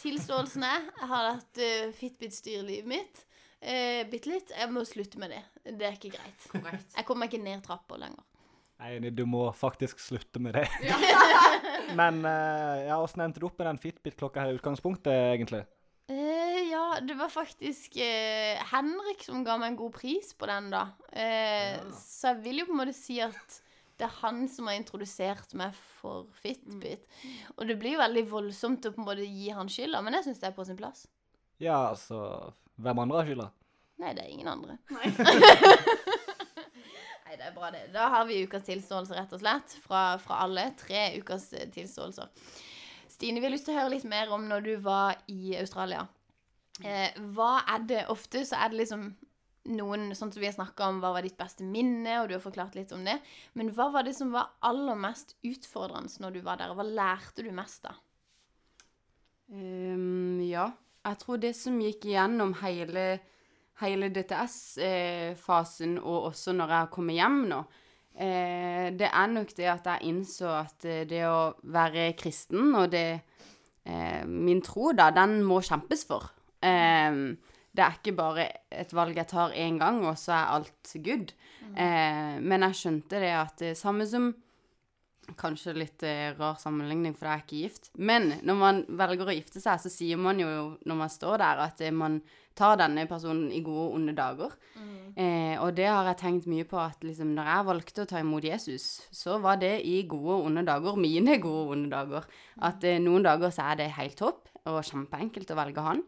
[0.00, 3.24] tilståelsen er Jeg har hatt uh, Fitbit styre livet mitt.
[3.60, 4.54] Uh, Bitte litt.
[4.56, 5.42] Jeg må slutte med det.
[5.68, 6.48] Det er ikke greit.
[6.54, 6.96] Korrekt.
[6.96, 8.24] Jeg kommer meg ikke ned trappa lenger.
[8.78, 10.68] Jeg er enig, du må faktisk slutte med det.
[11.98, 15.64] Men uh, ja, åssen endte du opp med den Fitbit-klokka her i utgangspunktet, egentlig?
[16.08, 20.70] Uh, ja, det var faktisk uh, Henrik som ga meg en god pris på den,
[20.74, 20.84] da.
[21.10, 21.80] Ja.
[21.98, 23.58] Så jeg vil jo på en måte si at
[23.98, 27.02] det er han som har introdusert meg for Fitbit.
[27.56, 30.42] Og det blir veldig voldsomt å på en måte gi han skylda, men jeg syns
[30.42, 31.08] det er på sin plass.
[31.58, 33.48] Ja, altså Hvem andre har skylda?
[33.98, 34.78] Nei, det er ingen andre.
[34.94, 35.10] Nei,
[37.36, 37.88] det er bra, det.
[37.92, 39.78] Da har vi ukas tilståelse, rett og slett.
[39.84, 40.70] Fra, fra alle.
[40.80, 42.30] Tre ukas eh, tilståelser.
[43.12, 46.06] Stine, vi har lyst til å høre litt mer om når du var i Australia.
[46.84, 49.08] Eh, hva er det Ofte så er det liksom
[49.68, 52.44] noen Sånn som vi har snakka om, hva var ditt beste minne, og du har
[52.44, 53.18] forklart litt om det.
[53.58, 56.72] Men hva var det som var aller mest utfordrende når du var der?
[56.72, 57.92] Hva lærte du mest da?
[59.52, 60.70] Um, ja.
[61.04, 63.04] Jeg tror det som gikk gjennom hele,
[63.82, 67.60] hele DTS-fasen, og også når jeg kommer hjem nå,
[68.18, 72.90] eh, det er nok det at jeg innså at eh, det å være kristen, og
[72.94, 73.06] det
[73.84, 76.26] eh, Min tro, da, den må kjempes for.
[76.58, 81.32] Det er ikke bare et valg jeg tar én gang, og så er alt good.
[81.76, 84.32] Eh, men jeg skjønte det at samme som
[85.36, 87.90] Kanskje litt eh, rar sammenligning, for jeg er ikke gift.
[88.00, 90.48] Men når man velger å gifte seg, så sier man jo
[90.88, 92.22] når man står der, at eh, man
[92.58, 94.54] tar denne personen i gode og onde dager.
[95.18, 98.20] Eh, og det har jeg tenkt mye på, at liksom, når jeg valgte å ta
[98.22, 102.28] imot Jesus, så var det i gode og onde dager, mine gode og onde dager.
[102.68, 106.04] At eh, noen dager så er det helt topp, og kjempeenkelt å velge han.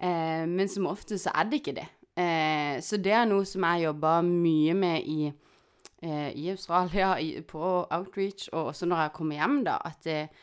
[0.00, 1.88] Eh, men som ofte så er det ikke det.
[2.20, 5.30] Eh, så det er noe som jeg jobber mye med i
[6.02, 10.40] eh, i Australia, i, på outreach, og også når jeg kommer hjem, da, at eh,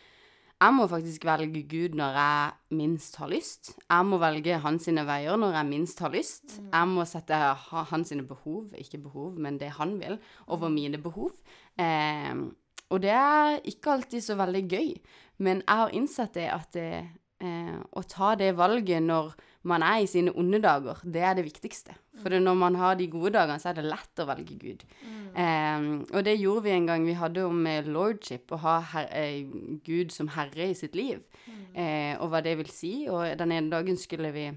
[0.57, 3.75] jeg må faktisk velge Gud når jeg minst har lyst.
[3.89, 6.55] Jeg må velge hans sine veier når jeg minst har lyst.
[6.73, 7.37] Jeg må sette
[7.91, 10.17] hans sine behov, ikke behov, men det han vil,
[10.47, 11.35] over mine behov.
[11.77, 12.33] Eh,
[12.89, 14.91] og det er ikke alltid så veldig gøy,
[15.43, 16.91] men jeg har innsett det at det,
[17.43, 19.35] eh, å ta det valget når
[19.67, 21.95] man er i sine onde dager, det er det viktigste.
[22.21, 24.85] For når man har de gode dagene, så er det lett å velge Gud.
[25.37, 27.05] Eh, og det gjorde vi en gang.
[27.05, 29.43] Vi hadde om eh, lordship, å ha her, eh,
[29.85, 31.21] Gud som herre i sitt liv,
[31.75, 32.93] eh, og hva det vil si.
[33.11, 34.49] Og den ene dagen skulle vi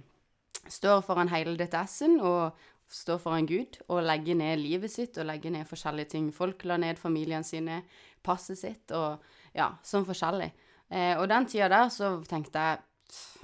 [0.70, 2.56] stå foran hele DTS-en og
[2.90, 6.30] stå foran Gud og legge ned livet sitt og legge ned forskjellige ting.
[6.34, 7.82] Folk la ned familiene sine,
[8.26, 9.22] passet sitt og
[9.54, 10.50] ja, sånn forskjellig.
[10.90, 13.39] Uh, og den tida der så tenkte jeg "Pff,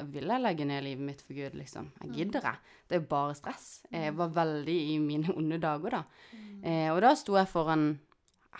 [0.00, 1.90] jeg vil jeg legge ned livet mitt for Gud, liksom.
[2.02, 2.76] Jeg gidder jeg.
[2.88, 3.66] Det er jo bare stress.
[3.92, 6.04] Jeg var veldig i mine onde dager da.
[6.64, 7.90] Eh, og da sto jeg foran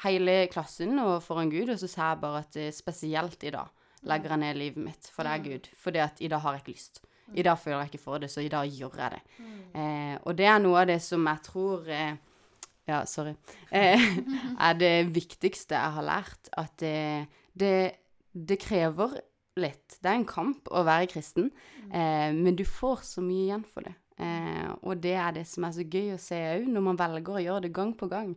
[0.05, 3.73] hele klassen og foran Gud, og så sa jeg bare at eh, spesielt i dag
[4.09, 5.71] legger jeg ned livet mitt, for det er Gud.
[5.77, 7.03] Fordi at i dag har jeg ikke lyst.
[7.35, 9.23] I dag føler jeg ikke for det, så i dag gjør jeg det.
[9.79, 12.13] Eh, og det er noe av det som jeg tror eh,
[12.89, 13.37] Ja, sorry.
[13.71, 14.03] Eh,
[14.67, 16.51] er det viktigste jeg har lært.
[16.59, 17.75] At det, det,
[18.35, 19.21] det krever
[19.59, 19.99] litt.
[19.99, 21.51] Det er en kamp å være kristen,
[21.91, 23.95] eh, men du får så mye igjen for det.
[24.21, 27.39] Eh, og det er det som er så gøy å se òg, når man velger
[27.39, 28.35] å gjøre det gang på gang.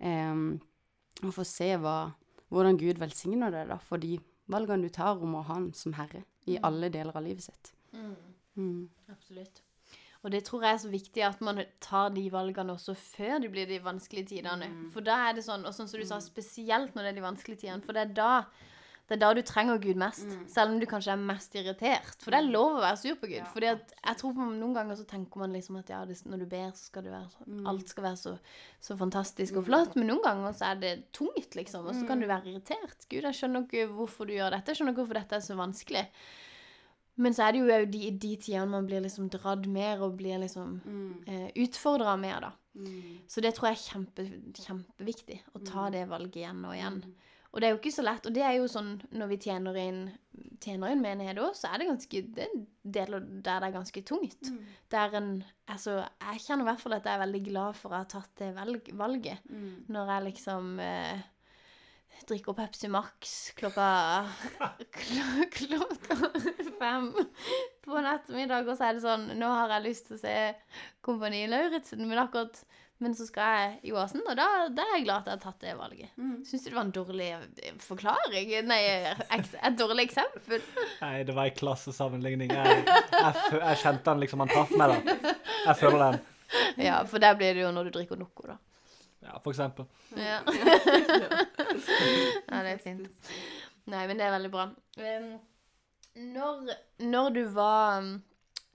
[0.00, 0.34] Eh,
[1.20, 2.12] og få se hva,
[2.50, 4.18] hvordan Gud velsigner deg da, for de
[4.50, 7.74] valgene du tar om å ha Han som Herre i alle deler av livet sitt.
[8.56, 8.88] Mm.
[9.10, 9.62] Absolutt.
[10.20, 13.50] Og det tror jeg er så viktig at man tar de valgene også før det
[13.52, 14.68] blir de vanskelige tidene.
[14.92, 17.24] For da er det sånn, og sånn som du sa, spesielt når det er de
[17.24, 18.32] vanskelige tidene, for det er da
[19.10, 20.22] Det er da du trenger Gud mest.
[20.30, 20.42] Mm.
[20.46, 22.12] Selv om du kanskje er mest irritert.
[22.22, 23.40] For det er lov å være sur på Gud.
[23.40, 26.14] Ja, Fordi at jeg tror på Noen ganger så tenker man liksom at ja, det,
[26.30, 27.66] når du ber, så skal det være Mm.
[27.66, 28.38] alt skal være så,
[28.80, 29.96] så fantastisk og flott.
[29.98, 31.86] Men noen ganger så er det tungt, liksom.
[31.90, 32.30] Og så kan du Mm.
[32.36, 33.08] være irritert.
[33.10, 34.68] Gud, jeg skjønner ikke hvorfor du gjør dette.
[34.70, 36.06] Jeg skjønner ikke hvorfor dette er så vanskelig.
[37.16, 40.38] Men så er det jo de, de tidene man blir liksom dratt mer og blir
[40.38, 41.24] liksom Mm.
[41.26, 42.52] eh, utfordra mer, da.
[42.78, 43.18] Mm.
[43.28, 45.40] Så det tror jeg er kjempe, kjempeviktig.
[45.58, 47.02] Å ta det valget igjen og igjen.
[47.02, 47.14] Mm.
[47.50, 48.26] Og det er jo ikke så lett.
[48.26, 50.04] Og det er jo sånn når vi tjener inn,
[50.62, 52.62] tjener inn menighet òg, så er det ganske Det er en
[52.98, 54.52] del der det er ganske tungt.
[54.52, 54.62] Mm.
[54.90, 55.32] Det er en
[55.70, 58.32] Altså, jeg kjenner i hvert fall at jeg er veldig glad for å ha tatt
[58.40, 59.44] det velg, valget.
[59.46, 59.84] Mm.
[59.94, 61.20] Når jeg liksom eh,
[62.26, 63.86] drikker Pepsi Max klokka
[64.98, 65.20] kl
[65.54, 66.16] Klokka
[66.80, 67.10] fem
[67.84, 70.36] på en ettermiddag, og så er det sånn Nå har jeg lyst til å se
[71.04, 72.62] Kompani Lauritzen, men akkurat
[73.00, 75.40] men så skal jeg i Oasen, og da, da er jeg glad at jeg har
[75.40, 76.10] tatt det valget.
[76.20, 76.42] Mm.
[76.44, 78.50] Syns du det var en dårlig eh, forklaring?
[78.68, 78.80] Nei,
[79.32, 80.60] et dårlig eksempel?
[81.00, 82.52] Nei, det var en klassesammenligning.
[82.52, 85.32] Jeg, jeg, jeg kjente den liksom, han traff meg da.
[85.64, 86.20] Jeg føler den.
[86.82, 88.58] Ja, for der blir det jo når du drikker Noco, da.
[89.24, 89.88] Ja, for eksempel.
[90.16, 90.40] Ja.
[92.50, 93.08] ja, det er fint.
[93.88, 94.66] Nei, men det er veldig bra.
[96.20, 96.72] Når,
[97.04, 98.04] når du var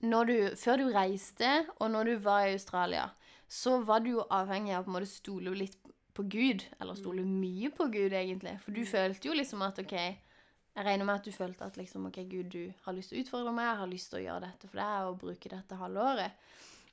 [0.06, 3.08] når du, Før du reiste, og når du var i Australia,
[3.48, 5.78] så var du jo avhengig av å stole litt
[6.16, 6.64] på Gud.
[6.80, 8.56] Eller stole mye på Gud, egentlig.
[8.64, 12.08] For du følte jo liksom at OK Jeg regner med at du følte at liksom
[12.10, 14.48] OK, Gud, du har lyst til å utfordre meg, jeg har lyst til å gjøre
[14.48, 16.42] dette for deg og bruke dette halvåret.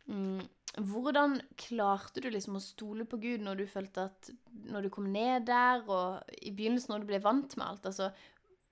[0.08, 0.40] Mm.
[0.88, 4.30] Hvordan klarte du liksom å stole på Gud når du følte at
[4.72, 7.86] Når du kom ned der, og i begynnelsen når du ble vant med alt?
[7.92, 8.10] altså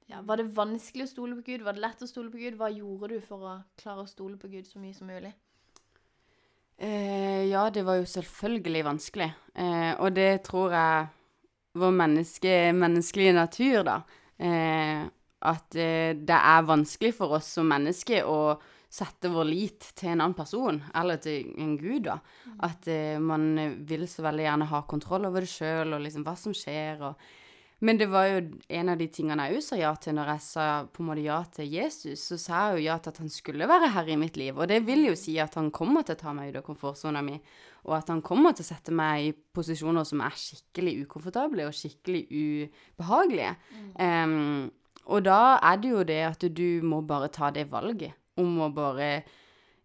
[0.08, 1.67] ja, Var det vanskelig å stole på Gud?
[1.67, 2.58] Var det lett å stole på Gud?
[2.60, 5.32] Hva gjorde du for å klare å stole på Gud så mye som mulig?
[6.82, 9.30] Eh, ja, det var jo selvfølgelig vanskelig.
[9.54, 11.10] Eh, og det tror jeg
[11.78, 13.98] vår menneske, menneskelige natur, da.
[14.41, 15.04] Eh,
[15.46, 18.58] at eh, det er vanskelig for oss som mennesker å
[18.91, 22.17] sette vår lit til en annen person, eller til en gud, da.
[22.65, 23.54] At eh, man
[23.86, 27.30] vil så veldig gjerne ha kontroll over det sjøl, og liksom hva som skjer, og
[27.82, 30.44] men det var jo en av de tingene jeg òg sa ja til når jeg
[30.46, 32.28] sa på en måte ja til Jesus.
[32.30, 34.54] Så sa jeg jo ja til at han skulle være herre i mitt liv.
[34.54, 37.24] Og det vil jo si at han kommer til å ta meg ut av komfortsona
[37.26, 37.39] mi,
[37.88, 41.74] og at han kommer til å sette meg i posisjoner som er skikkelig ukomfortable og
[41.74, 43.56] skikkelig ubehagelige.
[43.98, 44.70] Em,
[45.10, 48.70] og da er det jo det at du må bare ta det valget om å
[48.74, 49.13] bare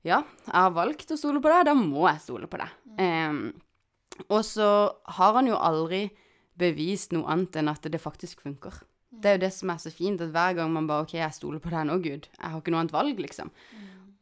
[0.07, 2.77] Ja, jeg har valgt å stole på deg, da må jeg stole på deg.
[3.01, 3.41] Um,
[4.29, 4.69] og så
[5.17, 6.05] har han jo aldri
[6.59, 8.81] bevist noe annet enn at det faktisk funker.
[9.16, 11.37] Det er jo det som er så fint, at hver gang man bare OK, jeg
[11.37, 12.27] stoler på deg nå, Gud.
[12.29, 13.53] Jeg har ikke noe annet valg, liksom.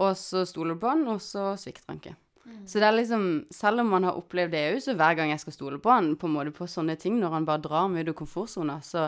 [0.03, 2.15] Og så stoler du på han, og så svikter han ikke.
[2.69, 5.41] Så det er liksom, selv om man har opplevd det òg, så hver gang jeg
[5.41, 8.05] skal stole på han på en måte på sånne ting, når han bare drar meg
[8.05, 9.07] ut av komfortsona, så,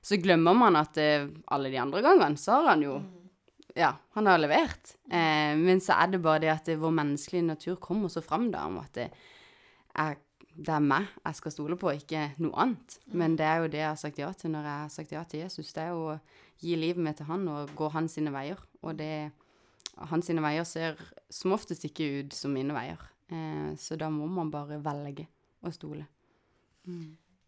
[0.00, 3.00] så glemmer man at eh, alle de andre gangene så har han jo
[3.78, 4.96] Ja, han har levert.
[5.06, 8.48] Eh, men så er det bare det at det, vår menneskelige natur kommer så fram
[8.50, 9.06] da, om at det
[10.00, 10.16] er
[10.60, 12.98] det er meg jeg skal stole på, ikke noe annet.
[13.16, 15.22] Men det er jo det jeg har sagt ja til når jeg har sagt ja
[15.24, 15.72] til Jesus.
[15.76, 16.18] Det er jo å
[16.60, 18.60] gi livet mitt til han og gå hans sine veier.
[18.84, 19.30] Og det
[20.08, 20.96] Hans sine veier ser
[21.28, 23.00] som oftest ikke ut som mine veier.
[23.28, 25.26] Eh, så da må man bare velge
[25.60, 26.06] å stole.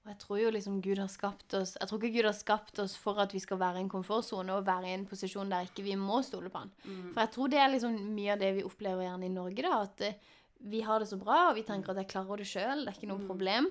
[0.03, 2.81] Og jeg tror jo liksom Gud har skapt oss Jeg tror ikke Gud har skapt
[2.83, 5.71] oss for at vi skal være i en komfortsone og være i en posisjon der
[5.71, 6.73] ikke vi må stole på han.
[7.15, 9.81] For jeg tror det er liksom mye av det vi opplever gjerne i Norge, da.
[9.87, 10.19] At eh,
[10.63, 12.99] vi har det så bra, og vi tenker at jeg klarer det sjøl, det er
[12.99, 13.69] ikke noe problem.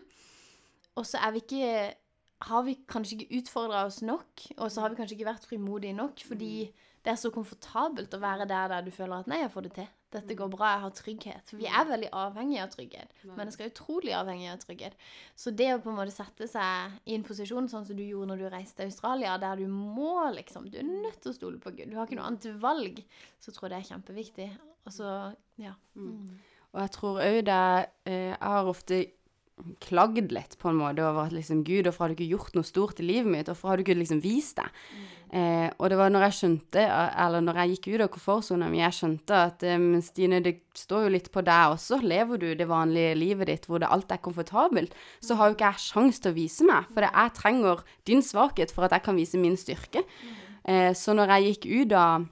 [1.00, 1.96] Og så er vi ikke
[2.42, 5.94] Har vi kanskje ikke utfordra oss nok, og så har vi kanskje ikke vært frimodige
[5.94, 6.72] nok fordi
[7.06, 9.74] det er så komfortabelt å være der der du føler at 'nei, jeg får det
[9.76, 9.92] til'.
[10.12, 11.44] Dette går bra, jeg har trygghet.
[11.48, 13.14] For vi er veldig avhengige av trygghet.
[13.38, 14.98] Mennesker er utrolig avhengige av trygghet.
[15.36, 18.28] Så det å på en måte sette seg i en posisjon sånn som du gjorde
[18.34, 21.60] når du reiste til Australia, der du må liksom Du er nødt til å stole
[21.64, 21.90] på Gud.
[21.90, 23.04] Du har ikke noe annet valg.
[23.40, 24.50] Så tror jeg det er kjempeviktig.
[24.86, 25.74] Og så, ja.
[26.72, 27.64] Og jeg tror òg det
[28.08, 29.04] eh, Jeg har ofte
[29.84, 32.66] klagd litt på en måte over at liksom Gud, hvorfor har du ikke gjort noe
[32.66, 33.50] stort i livet mitt?
[33.50, 34.68] Hvorfor har du ikke liksom vist det?
[35.38, 36.82] Eh, og det var når jeg skjønte,
[37.24, 40.58] eller når jeg gikk ut av komfortsona mi, jeg skjønte at eh, men Stine, det
[40.78, 42.02] står jo litt på deg også.
[42.04, 45.72] Lever du det vanlige livet ditt hvor det alt er komfortabelt, så har jo ikke
[45.72, 46.92] jeg sjans til å vise meg.
[46.92, 50.04] For jeg trenger din svakhet for at jeg kan vise min styrke.
[50.68, 52.30] Eh, så når jeg gikk ut av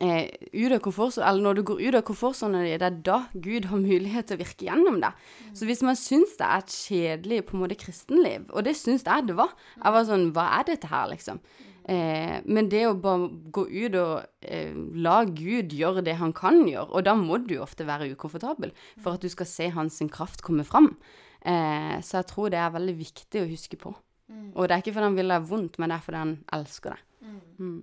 [0.00, 3.18] eh, ut av komfortsonen, eller når du går ut av komfortsonen din, det er da
[3.34, 5.26] Gud har mulighet til å virke gjennom deg.
[5.56, 9.06] Så hvis man syns det er et kjedelig på en måte kristenliv, og det syns
[9.06, 11.40] jeg det var Jeg var sånn Hva er dette her, liksom?
[11.84, 14.72] Eh, men det å bare gå ut og eh,
[15.04, 19.18] la Gud gjøre det han kan gjøre, og da må du ofte være ukomfortabel for
[19.18, 20.94] at du skal se hans kraft komme fram.
[21.44, 23.92] Eh, så jeg tror det er veldig viktig å huske på.
[24.54, 26.94] Og det er ikke fordi han vil deg vondt, men det er fordi han elsker
[26.94, 27.34] deg.
[27.60, 27.80] Mm.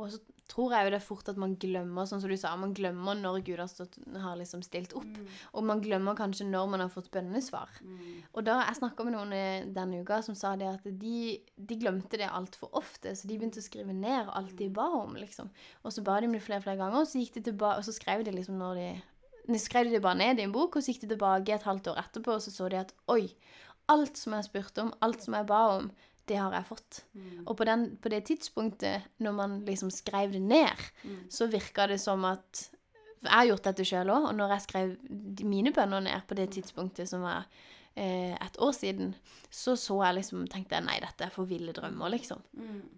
[0.00, 0.18] Og så
[0.60, 3.16] tror jeg jo det er fort at man glemmer, sånn som du sa, man glemmer
[3.16, 5.20] når Gud har, stått, har liksom stilt opp.
[5.56, 7.80] Og man glemmer kanskje når man har fått bønnesvar.
[8.34, 12.20] Og da jeg snakka med noen denne uka som sa det at de, de glemte
[12.20, 15.48] det altfor ofte, så de begynte å skrive ned alt de ba om, liksom.
[15.84, 18.26] Og så ba de om det flere flere ganger, og så de og så skrev
[18.26, 18.90] de liksom når de
[19.50, 21.66] de skrev de det bare ned i en bok, og så gikk de tilbake et
[21.66, 23.32] halvt år etterpå, og så så de at oi,
[23.90, 25.88] alt som jeg spurte om, alt som jeg ba om,
[26.28, 27.00] det har jeg fått.
[27.46, 30.84] Og på, den, på det tidspunktet, når man liksom skrev det ned,
[31.32, 32.68] så virka det som at
[33.20, 34.92] Jeg har gjort dette sjøl òg, og når jeg skrev
[35.44, 37.42] mine bønner ned på det tidspunktet som var
[37.94, 39.10] eh, et år siden,
[39.50, 42.40] så så jeg liksom tenkte jeg, nei, dette er for ville drømmer, liksom.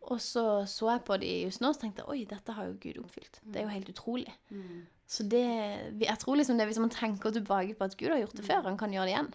[0.07, 2.77] Og så så jeg på de just nå, og tenkte jeg oi, dette har jo
[2.85, 3.41] Gud oppfylt.
[3.43, 4.35] Det er jo helt utrolig.
[5.13, 5.43] Så det,
[6.01, 8.63] jeg tror liksom det hvis man tenker tilbake på at Gud har gjort det før,
[8.69, 9.33] han kan gjøre det igjen.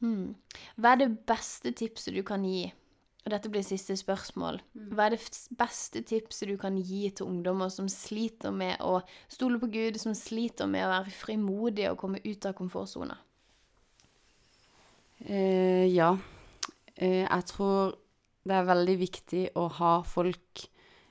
[0.00, 0.34] Hmm.
[0.80, 2.72] Hva er det beste tipset du kan gi?
[3.24, 4.58] Og dette blir siste spørsmål.
[4.92, 5.22] Hva er det
[5.56, 8.98] beste tipset du kan gi til ungdommer som sliter med å
[9.32, 13.16] stole på Gud, som sliter med å være frimodige og komme ut av komfortsona?
[15.24, 16.10] Eh, ja.
[16.94, 17.96] Eh, jeg tror
[18.44, 20.66] det er veldig viktig å ha folk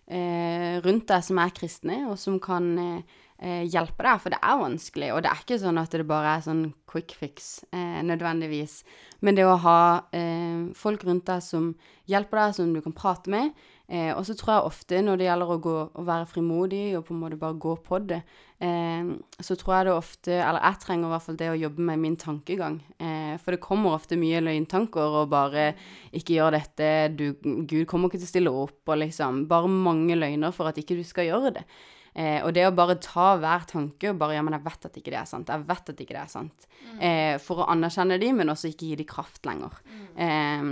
[0.06, 4.40] eh, rundt deg som er kristne, og som kan eh, eh, hjelpe deg, for det
[4.40, 5.12] er vanskelig.
[5.14, 8.80] Og det er ikke sånn at det bare er sånn quick fix, eh, nødvendigvis.
[9.22, 9.80] Men det å ha
[10.16, 11.74] eh, folk rundt deg som
[12.10, 13.54] hjelper deg, som du kan prate med.
[13.92, 17.04] Eh, og så tror jeg ofte når det gjelder å, gå, å være frimodig og
[17.06, 18.22] på en måte bare gå på det,
[18.64, 19.10] eh,
[19.44, 22.02] så tror jeg det ofte Eller jeg trenger i hvert fall det å jobbe med
[22.02, 22.80] min tankegang.
[22.96, 25.74] Eh, for det kommer ofte mye løgntanker og bare
[26.16, 30.16] ikke gjør dette, du, Gud kommer ikke til å stille opp, og liksom Bare mange
[30.16, 31.68] løgner for at ikke du skal gjøre det.
[32.14, 35.00] Eh, og det å bare ta hver tanke og bare Ja, men jeg vet at
[35.00, 35.50] ikke det er sant.
[35.50, 36.68] Jeg vet at ikke det er sant.
[37.00, 39.80] Eh, for å anerkjenne de, men også ikke gi de kraft lenger.
[40.16, 40.70] Eh,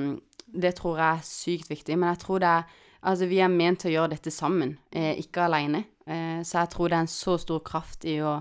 [0.52, 1.98] det tror jeg er sykt viktig.
[1.98, 5.18] Men jeg tror det er Altså, vi er ment til å gjøre dette sammen, eh,
[5.18, 5.86] ikke alene.
[6.06, 8.36] Eh, så jeg tror det er en så stor kraft i å,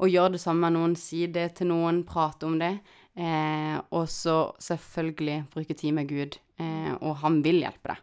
[0.00, 2.78] å gjøre det sammen med noen, si det til noen, prate om det.
[3.18, 6.38] Eh, og så selvfølgelig bruke tid med Gud.
[6.56, 7.98] Eh, og han vil hjelpe deg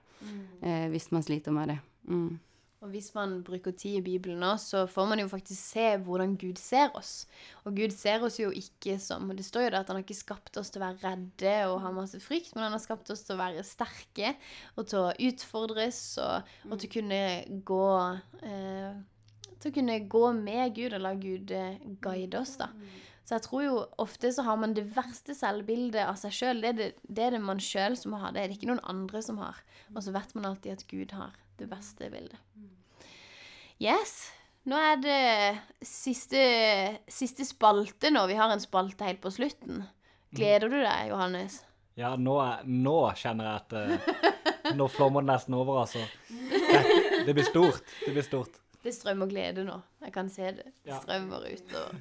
[0.61, 1.79] eh, hvis man sliter med det.
[2.11, 2.39] Mm.
[2.85, 6.35] Og hvis man bruker tid i Bibelen nå, så får man jo faktisk se hvordan
[6.37, 7.23] Gud ser oss.
[7.65, 10.17] Og Gud ser oss jo ikke som Det står jo der at han har ikke
[10.19, 13.25] skapt oss til å være redde og ha masse frykt, men han har skapt oss
[13.25, 14.35] til å være sterke
[14.75, 17.21] og til å utfordres og, og til å kunne
[17.71, 17.87] gå
[18.45, 19.01] eh,
[19.63, 22.69] Til å kunne gå med Gud og la Gud eh, guide oss, da.
[23.25, 26.61] Så jeg tror jo ofte så har man det verste selvbildet av seg sjøl.
[26.61, 28.35] Det, det, det er det man sjøl som har.
[28.35, 29.57] Det er det ikke noen andre som har.
[29.95, 32.37] Og så vet man alltid at Gud har det beste bildet.
[33.81, 34.31] Yes.
[34.65, 35.19] Nå er det
[35.85, 36.41] siste,
[37.11, 38.23] siste spalte nå.
[38.31, 39.83] Vi har en spalte helt på slutten.
[40.35, 41.59] Gleder du deg, Johannes?
[41.95, 46.01] Ja, nå, er- nå kjenner jeg at eh, Nå flommer det nesten over, altså.
[46.27, 46.81] Det,
[47.27, 47.83] det blir stort.
[48.01, 48.57] Det blir stort.
[48.85, 49.77] Det strømmer glede nå.
[50.03, 50.65] Jeg kan se det.
[50.83, 50.97] Det Ja.
[51.01, 51.93] strømmer utover.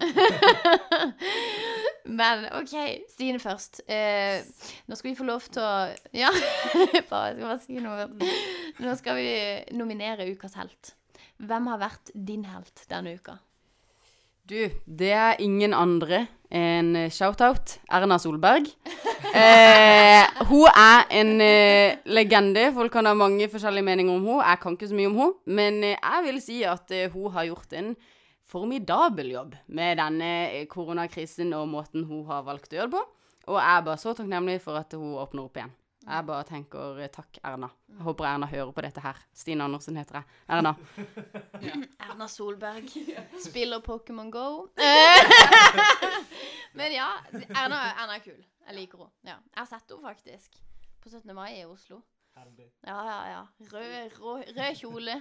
[2.19, 2.75] Men OK,
[3.13, 3.81] Stine først.
[3.89, 4.43] Eh,
[4.89, 5.71] nå skal vi få lov til å
[6.17, 6.29] Ja,
[7.11, 8.09] bare, jeg skal bare si noe.
[8.85, 9.31] Nå skal vi
[9.79, 10.93] nominere ukas helt.
[11.43, 13.39] Hvem har vært din helt denne uka?
[14.45, 18.71] Du, det er ingen andre enn shout-out Erna Solberg.
[19.35, 22.69] Eh, hun er en eh, legende.
[22.77, 24.45] Folk kan ha mange forskjellige meninger om henne.
[24.47, 27.33] Jeg kan ikke så mye om henne, men eh, jeg vil si at eh, hun
[27.35, 27.89] har gjort en
[28.47, 33.03] formidabel jobb med denne eh, koronakrisen og måten hun har valgt å gjøre det på.
[33.51, 35.75] Og jeg er bare så takknemlig for at hun åpner opp igjen.
[36.05, 37.71] Jeg bare tenker eh, takk, Erna.
[37.89, 39.21] Jeg håper Erna hører på dette her.
[39.33, 40.41] Stine Andersen heter jeg.
[40.53, 40.75] Erna.
[42.05, 42.91] Erna Solberg.
[43.47, 44.67] Spiller Pokémon Go.
[46.79, 48.43] Men ja, Erna, Erna er kul.
[48.67, 49.15] Jeg liker henne.
[49.25, 49.39] Ja.
[49.55, 50.61] Jeg har sett henne faktisk.
[51.01, 51.33] På 17.
[51.37, 52.03] mai i Oslo.
[52.85, 53.43] Ja, ja, ja.
[53.73, 55.21] Rød, rød, rød kjole.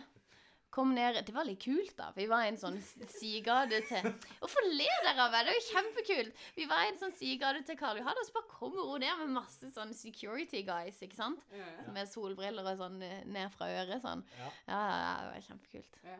[0.73, 2.07] Kom ned Det var litt kult, da.
[2.15, 2.79] Vi var i en sånn
[3.13, 4.07] sidegate til
[4.39, 5.45] Hvorfor ler dere av meg?
[5.45, 6.41] Det er jo kjempekult.
[6.57, 9.21] Vi var i en sånn sidegate til Karl Johan, og så bare kommer hun ned
[9.21, 11.45] med masse sånn security guys, ikke sant?
[11.93, 14.25] Med solbriller og sånn eh, ned fra øret sånn.
[14.39, 14.49] Ja.
[14.73, 15.99] Ja, ja, ja, det var kjempekult.
[16.09, 16.17] Ja.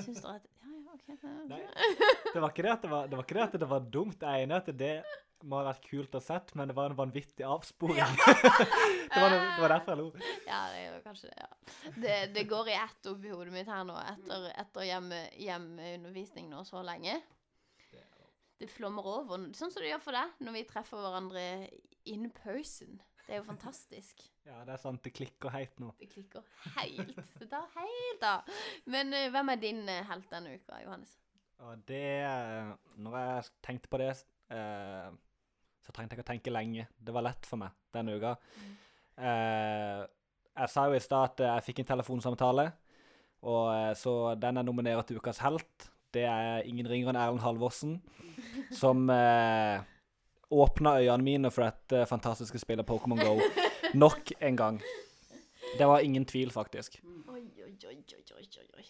[0.00, 1.28] Syns dere at Ja, ja, OK.
[1.50, 1.60] Nei,
[2.34, 4.18] det var ikke det at det var, det var, det at det var dumt.
[4.20, 4.92] Jeg er enig i at det
[5.46, 8.00] må ha vært kult å sett, men det var en vanvittig avsporing.
[8.16, 10.06] det, var, det var derfor jeg lo.
[10.48, 11.36] Ja, det gjør kanskje det.
[11.44, 11.50] ja.
[11.96, 16.64] Det, det går i ett oppi hodet mitt her nå etter, etter hjemme, hjemmeundervisning nå
[16.68, 17.18] så lenge.
[18.56, 19.50] Det flommer over.
[19.52, 21.44] Sånn som det gjør for deg når vi treffer hverandre
[22.08, 22.96] in person.
[23.26, 24.22] Det er jo fantastisk.
[24.46, 25.02] Ja, det er sant.
[25.02, 25.88] Det klikker helt nå.
[25.98, 26.42] Det klikker
[26.76, 27.16] helt.
[27.40, 28.58] Det tar helt av.
[28.86, 31.16] Men uh, hvem er din uh, helt denne uka, Johannes?
[31.66, 32.22] Og det
[33.00, 34.12] Når jeg tenkte på det,
[34.54, 35.10] uh,
[35.82, 36.86] så trengte jeg ikke å tenke lenge.
[36.94, 38.36] Det var lett for meg denne uka.
[39.16, 40.00] Eh,
[40.56, 42.64] jeg sa jo i stad at jeg fikk en telefonsamtale,
[43.46, 45.86] og så den er nominerer til Ukas helt.
[46.12, 48.00] Det er ingen ringere enn Erlend Halvorsen,
[48.74, 49.06] som
[50.50, 53.40] åpna øynene mine for dette fantastiske spillet Pokémon Go
[54.04, 54.82] nok en gang.
[55.78, 57.00] Det var ingen tvil, faktisk.
[57.04, 58.86] Oi, oi, oi, oi, oi, oi.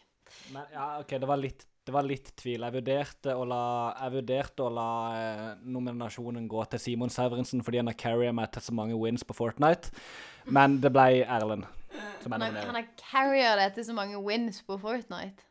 [0.53, 2.67] Men ja, OK, det var litt, det var litt tvil.
[2.67, 3.63] Jeg vurderte å la,
[4.03, 8.53] jeg vurderte å la eh, nominasjonen gå til Simon Severinsen fordi han har carrier meg
[8.55, 9.95] til så mange wins på Fortnite,
[10.53, 11.67] men det ble Erlend
[12.23, 15.46] som er Han har, carrier det til så mange wins på Fortnite.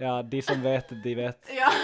[0.00, 1.50] Ja, de som vet, de vet.
[1.60, 1.70] Ja.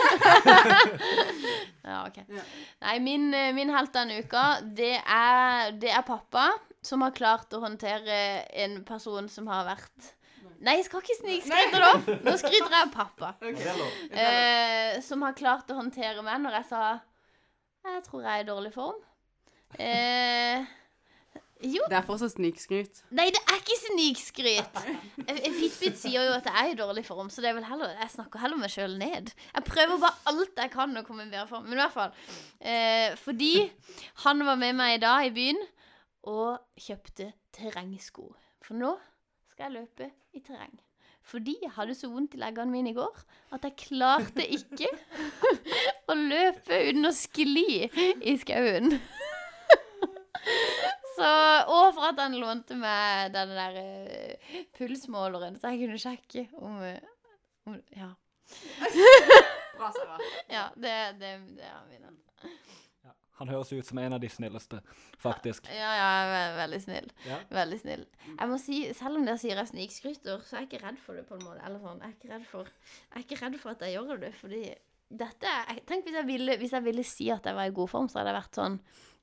[1.90, 2.18] Ja, ok.
[2.28, 2.42] Ja.
[2.84, 6.44] Nei, min, eh, min helt denne uka, det er, det er pappa
[6.84, 8.18] som har klart å håndtere
[8.64, 10.10] en person som har vært
[10.60, 13.30] Nei, jeg skal ikke snikskryte, opp Nå skryter jeg av pappa.
[14.20, 16.82] Eh, som har klart å håndtere meg når jeg sa
[17.88, 18.98] Jeg tror jeg er i dårlig form.
[19.80, 20.68] Eh,
[21.62, 23.02] jo Det er fortsatt snikskryt.
[23.16, 24.80] Nei, det er ikke snikskryt.
[25.28, 28.12] Fitbit sier jo at jeg er i dårlig form, så det er vel heller, jeg
[28.14, 29.32] snakker heller meg sjøl ned.
[29.54, 31.66] Jeg prøver bare alt jeg kan å komme i bedre form.
[31.68, 32.14] Men i hvert fall.
[32.60, 33.54] Eh, fordi
[34.24, 35.60] han var med meg i dag i byen
[36.30, 38.30] og kjøpte terrengsko.
[38.64, 38.94] For nå
[39.50, 40.78] skal jeg løpe i terreng.
[41.30, 43.18] Fordi jeg hadde så vondt i leggene mine i går
[43.54, 44.88] at jeg klarte ikke
[46.10, 48.96] å løpe uten å skli i skauen.
[51.20, 51.30] Så,
[51.76, 56.80] og for at han lånte meg den der uh, pulsmåleren, så jeg kunne sjekke om,
[56.80, 57.30] uh,
[57.70, 58.10] om Ja.
[59.78, 60.16] Bra, Sara.
[60.50, 62.16] ja det, det, det er min.
[63.06, 64.80] Ja, han høres ut som en av de snilleste,
[65.22, 65.68] faktisk.
[65.72, 67.06] Ja, ja, jeg er ve- veldig snill.
[67.28, 67.38] Ja.
[67.60, 68.02] Veldig snill.
[68.34, 71.16] Jeg må si, Selv om dere sier jeg snikskryter, så er jeg ikke redd for
[71.16, 71.24] det.
[71.30, 71.62] på en måte.
[71.64, 74.20] Eller sånn, Jeg er ikke redd for, jeg er ikke redd for at jeg gjør
[74.26, 74.62] det, fordi
[75.22, 77.76] dette er- jeg, Tenk hvis jeg, ville, hvis jeg ville si at jeg var i
[77.80, 78.80] god form, så hadde jeg vært sånn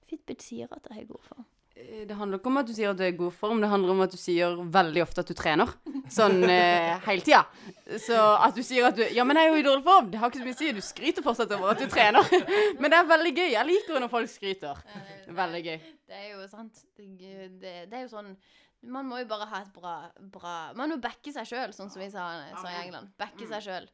[0.08, 1.46] Fitbit sier at jeg er i god form.
[1.78, 3.70] Eh, Det handler ikke om at du sier at du er i god form, det
[3.70, 5.72] handler om at du sier veldig ofte at du trener.
[6.14, 7.42] Sånn eh, hele tida.
[8.00, 10.12] Så at du sier at du Ja, men jeg er jo i dårlig form.
[10.12, 10.72] Det har ikke så mye å si.
[10.78, 12.24] Du skryter fortsatt over at du trener.
[12.82, 13.50] Men det er veldig gøy.
[13.54, 14.80] Jeg liker når folk skryter.
[15.42, 15.78] Veldig gøy.
[16.08, 16.82] Det er jo sant.
[16.98, 18.32] Det, det, det er jo sånn
[18.88, 19.94] Man må jo bare ha et bra,
[20.32, 22.28] bra Man må backe seg sjøl, sånn som vi sa,
[22.62, 23.12] sa i England.
[23.20, 23.88] Backe seg sjøl.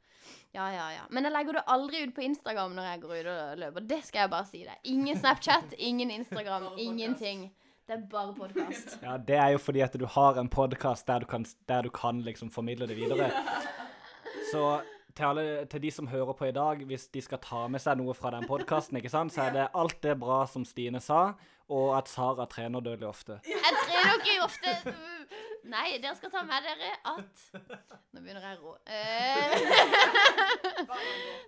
[0.53, 1.07] Ja, ja, ja.
[1.09, 3.88] Men jeg legger det aldri ut på Instagram når jeg går ut og løper.
[3.89, 4.77] Det skal jeg bare si deg.
[4.93, 7.47] Ingen Snapchat, ingen Instagram, ingenting.
[7.88, 8.97] Det er bare podkast.
[9.03, 11.89] Ja, det er jo fordi at du har en podkast der, du kan- der du
[11.89, 13.31] kan liksom formidle det videre.
[14.51, 14.81] Så
[15.15, 17.97] til, alle, til de som hører på i dag, hvis de skal ta med seg
[17.99, 18.97] noe fra den podkasten,
[19.29, 21.34] så er det alt det bra som Stine sa,
[21.69, 23.39] og at Sara trener dødelig ofte.
[23.45, 24.95] Jeg trener ikke ofte
[25.63, 27.43] Nei, dere skal ta med dere at
[28.11, 28.73] Nå begynner jeg å rå.
[28.84, 29.53] Eh,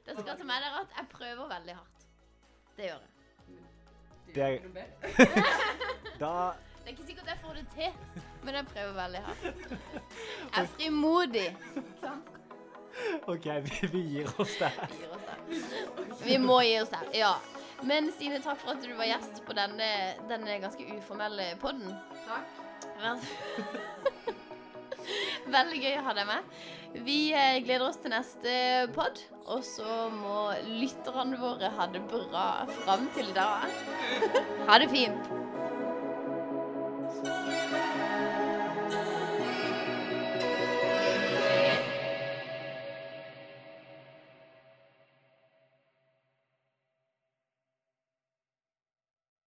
[0.05, 2.05] dere skal ta med dere at jeg prøver veldig hardt.
[2.77, 3.11] Det gjør jeg.
[4.35, 4.59] Det er,
[6.19, 6.51] da
[6.83, 9.43] Det er ikke sikkert jeg får det til, men jeg prøver veldig hardt.
[10.55, 11.57] Jeg er frimodig.
[13.27, 14.75] OK, vi, vi gir oss der.
[14.91, 16.25] Gir oss der.
[16.25, 17.33] Vi må gi oss der, ja.
[17.83, 19.89] Men Stine, takk for at du var gjest på denne,
[20.29, 21.95] denne ganske uformelle podden.
[22.27, 22.45] Takk.
[25.55, 26.51] Veldig gøy å ha deg med.
[27.05, 28.51] Vi eh, gleder oss til neste
[28.95, 29.21] pod.
[29.45, 33.49] Og så må lytterne våre ha det bra fram til da.
[34.69, 35.33] Ha det fint.